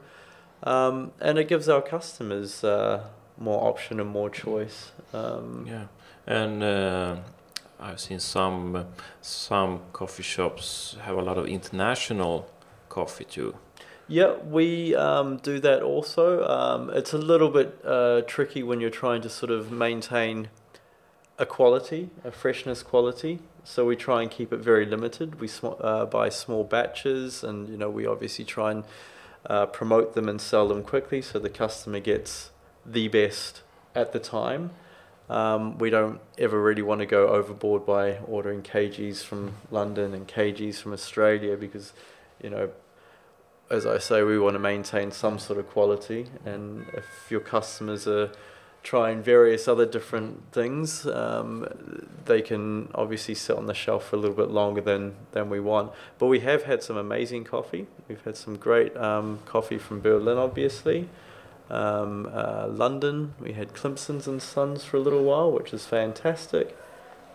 Um, 0.63 1.13
and 1.21 1.39
it 1.39 1.49
gives 1.49 1.69
our 1.69 1.83
customers 1.83 2.65
uh, 2.65 3.05
more 3.39 3.69
option 3.69 4.01
and 4.01 4.11
more 4.11 4.31
choice. 4.31 4.93
Um, 5.13 5.67
Yeah, 5.69 5.87
and 6.27 6.63
uh, 6.63 7.17
I've 7.79 8.01
seen 8.01 8.21
some 8.21 8.87
some 9.21 9.81
coffee 9.93 10.23
shops 10.23 10.97
have 11.03 11.17
a 11.17 11.23
lot 11.23 11.39
of 11.39 11.47
international 11.47 12.49
coffee 12.89 13.25
too. 13.25 13.55
Yeah, 14.09 14.35
we 14.35 14.95
um, 14.95 15.39
do 15.39 15.59
that 15.61 15.83
also. 15.83 16.47
Um, 16.47 16.91
it's 16.91 17.13
a 17.13 17.19
little 17.19 17.51
bit 17.51 17.81
uh, 17.85 18.23
tricky 18.27 18.63
when 18.63 18.81
you're 18.81 18.99
trying 19.05 19.21
to 19.23 19.29
sort 19.29 19.51
of 19.51 19.73
maintain 19.73 20.49
a 21.39 21.47
quality, 21.47 22.11
a 22.25 22.31
freshness 22.31 22.83
quality. 22.83 23.41
So 23.65 23.85
we 23.85 23.97
try 23.97 24.23
and 24.23 24.31
keep 24.31 24.53
it 24.53 24.59
very 24.59 24.87
limited. 24.87 25.41
We 25.41 25.49
sm- 25.49 25.81
uh, 25.81 26.07
buy 26.07 26.29
small 26.29 26.65
batches, 26.65 27.43
and 27.43 27.69
you 27.69 27.77
know 27.77 27.91
we 27.91 28.07
obviously 28.07 28.45
try 28.45 28.71
and 28.73 28.85
uh, 29.49 29.67
promote 29.67 30.15
them 30.15 30.29
and 30.29 30.41
sell 30.41 30.69
them 30.69 30.83
quickly, 30.83 31.23
so 31.23 31.39
the 31.39 31.51
customer 31.51 32.01
gets 32.01 32.51
the 32.85 33.09
best 33.09 33.63
at 33.95 34.13
the 34.13 34.19
time. 34.19 34.71
Um, 35.29 35.79
we 35.79 35.91
don't 35.91 36.21
ever 36.39 36.61
really 36.61 36.83
want 36.83 37.01
to 37.01 37.07
go 37.07 37.29
overboard 37.29 37.85
by 37.85 38.19
ordering 38.19 38.63
kgs 38.63 39.25
from 39.25 39.55
London 39.73 40.15
and 40.15 40.29
kgs 40.29 40.77
from 40.77 40.93
Australia 40.93 41.57
because, 41.57 41.93
you 42.41 42.51
know, 42.51 42.71
as 43.69 43.87
I 43.87 43.99
say, 43.99 44.23
we 44.23 44.39
want 44.39 44.55
to 44.55 44.61
maintain 44.61 45.11
some 45.11 45.41
sort 45.41 45.59
of 45.59 45.69
quality. 45.69 46.27
And 46.45 46.87
if 46.93 47.07
your 47.29 47.41
customers 47.41 48.07
are 48.07 48.31
trying 48.87 49.21
various 49.21 49.67
other 49.67 49.85
different 49.85 50.41
things, 50.53 51.07
um, 51.09 51.67
they 52.25 52.41
can 52.41 52.89
obviously 52.95 53.35
sit 53.35 53.57
on 53.57 53.67
the 53.67 53.75
shelf 53.75 54.11
for 54.11 54.15
a 54.15 54.19
little 54.21 54.37
bit 54.37 54.49
longer 54.49 54.81
than, 54.81 55.13
than 55.33 55.51
we 55.51 55.59
want. 55.59 55.91
But 56.21 56.27
we 56.27 56.39
have 56.41 56.63
had 56.63 56.85
some 56.85 56.97
amazing 56.97 57.43
coffee. 57.43 57.89
We've 58.07 58.23
had 58.23 58.37
some 58.37 58.57
great 58.57 58.97
um, 58.97 59.41
coffee 59.45 59.77
from 59.77 60.01
Berlin, 60.01 60.39
obviously. 60.39 61.09
Um, 61.69 62.31
uh, 62.33 62.69
London, 62.69 63.35
we 63.41 63.55
had 63.55 63.75
Climpson's 63.75 64.29
and 64.29 64.41
Sons 64.41 64.85
for 64.85 64.99
a 64.99 65.01
little 65.01 65.25
while, 65.25 65.51
which 65.51 65.73
is 65.73 65.85
fantastic. 65.85 66.79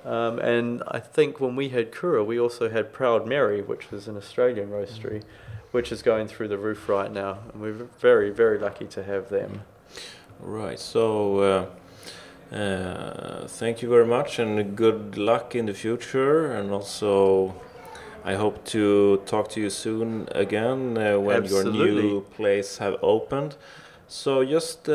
Um, 0.06 0.40
and 0.40 0.82
I 0.88 1.00
think 1.00 1.42
when 1.42 1.58
we 1.58 1.68
had 1.68 1.92
Kura, 1.92 2.24
we 2.24 2.40
also 2.40 2.70
had 2.70 2.94
Proud 2.94 3.28
Mary, 3.28 3.62
which 3.62 3.92
was 3.92 4.08
an 4.08 4.16
Australian 4.16 4.70
roastery, 4.70 5.22
which 5.72 5.92
is 5.92 6.02
going 6.02 6.30
through 6.30 6.48
the 6.48 6.58
roof 6.58 6.88
right 6.88 7.12
now. 7.12 7.40
And 7.52 7.62
we're 7.62 7.90
very, 8.00 8.30
very 8.30 8.58
lucky 8.58 8.86
to 8.86 9.04
have 9.04 9.28
them. 9.28 9.64
Right. 10.42 10.80
So, 10.80 11.40
uh, 12.52 12.56
uh, 12.56 13.48
thank 13.48 13.82
you 13.82 13.90
very 13.90 14.06
much, 14.06 14.40
and 14.40 14.76
good 14.76 15.18
luck 15.18 15.56
in 15.56 15.68
the 15.68 15.74
future. 15.74 16.52
And 16.52 16.72
also, 16.72 17.56
I 18.24 18.36
hope 18.36 18.66
to 18.66 19.22
talk 19.26 19.50
to 19.50 19.62
you 19.62 19.70
soon 19.70 20.28
again 20.32 20.98
uh, 20.98 21.20
when 21.20 21.46
your 21.46 21.64
new 21.64 22.22
place 22.22 22.80
have 22.80 22.98
opened. 23.02 23.56
So, 24.08 24.44
just 24.44 24.90
uh, 24.90 24.92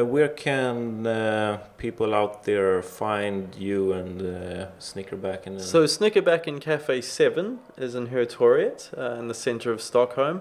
uh, 0.00 0.04
where 0.04 0.28
can 0.28 1.06
uh, 1.06 1.58
people 1.78 2.12
out 2.12 2.42
there 2.42 2.82
find 2.82 3.54
you 3.54 3.92
and 3.92 4.20
uh, 4.20 4.66
Snickerback? 4.80 5.46
And 5.46 5.60
So 5.60 5.84
Snickarbacken 5.84 6.60
Cafe 6.60 7.00
7 7.00 7.60
is 7.76 7.94
in 7.94 8.08
Hötorget, 8.08 8.90
uh, 8.98 9.20
in 9.20 9.28
the 9.28 9.34
centre 9.34 9.70
of 9.70 9.80
Stockholm. 9.80 10.40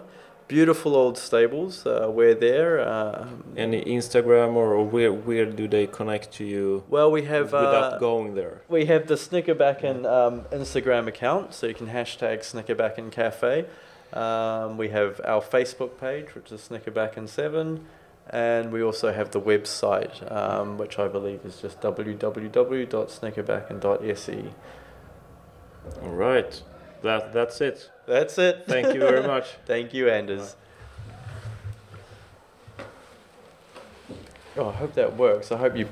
Beautiful 0.49 0.95
old 0.95 1.17
stables. 1.19 1.85
Uh, 1.85 2.09
we're 2.11 2.33
there. 2.33 2.79
Uh, 2.79 3.27
any 3.55 3.85
Instagram 3.85 4.55
or 4.55 4.83
where 4.83 5.13
where 5.13 5.45
do 5.45 5.67
they 5.67 5.85
connect 5.85 6.31
to 6.33 6.43
you 6.43 6.83
well, 6.89 7.11
we 7.11 7.25
have 7.25 7.53
without 7.53 7.93
uh, 7.93 7.99
going 7.99 8.33
there? 8.33 8.63
we 8.67 8.85
have 8.85 9.05
the 9.05 9.13
Snickarbacken 9.13 10.07
um, 10.07 10.41
Instagram 10.51 11.05
account, 11.05 11.53
so 11.53 11.67
you 11.67 11.75
can 11.75 11.89
hashtag 11.89 12.39
Snickarbacken 12.39 13.11
Cafe. 13.11 13.67
Um, 14.11 14.79
we 14.79 14.89
have 14.89 15.21
our 15.23 15.41
Facebook 15.41 15.99
page, 15.99 16.33
which 16.33 16.51
is 16.51 16.67
Snickarbacken7, 16.67 17.81
and 18.31 18.71
we 18.71 18.81
also 18.81 19.13
have 19.13 19.29
the 19.29 19.39
website, 19.39 20.31
um, 20.31 20.79
which 20.79 20.97
I 20.97 21.07
believe 21.07 21.45
is 21.45 21.61
just 21.61 21.79
www.snickerbacken.se. 21.79 24.45
All 26.01 26.09
right, 26.09 26.63
that 27.03 27.33
that's 27.33 27.61
it. 27.61 27.91
That's 28.09 28.39
it. 28.39 28.63
Thank 28.65 28.95
you 28.95 29.01
very 29.01 29.21
much. 29.21 29.45
Thank 29.67 29.93
you, 29.93 30.09
Anders. 30.09 30.55
Oh, 34.57 34.69
I 34.69 34.71
hope 34.71 34.95
that 34.95 35.15
works. 35.15 35.51
I 35.51 35.57
hope 35.57 35.77
you 35.77 35.87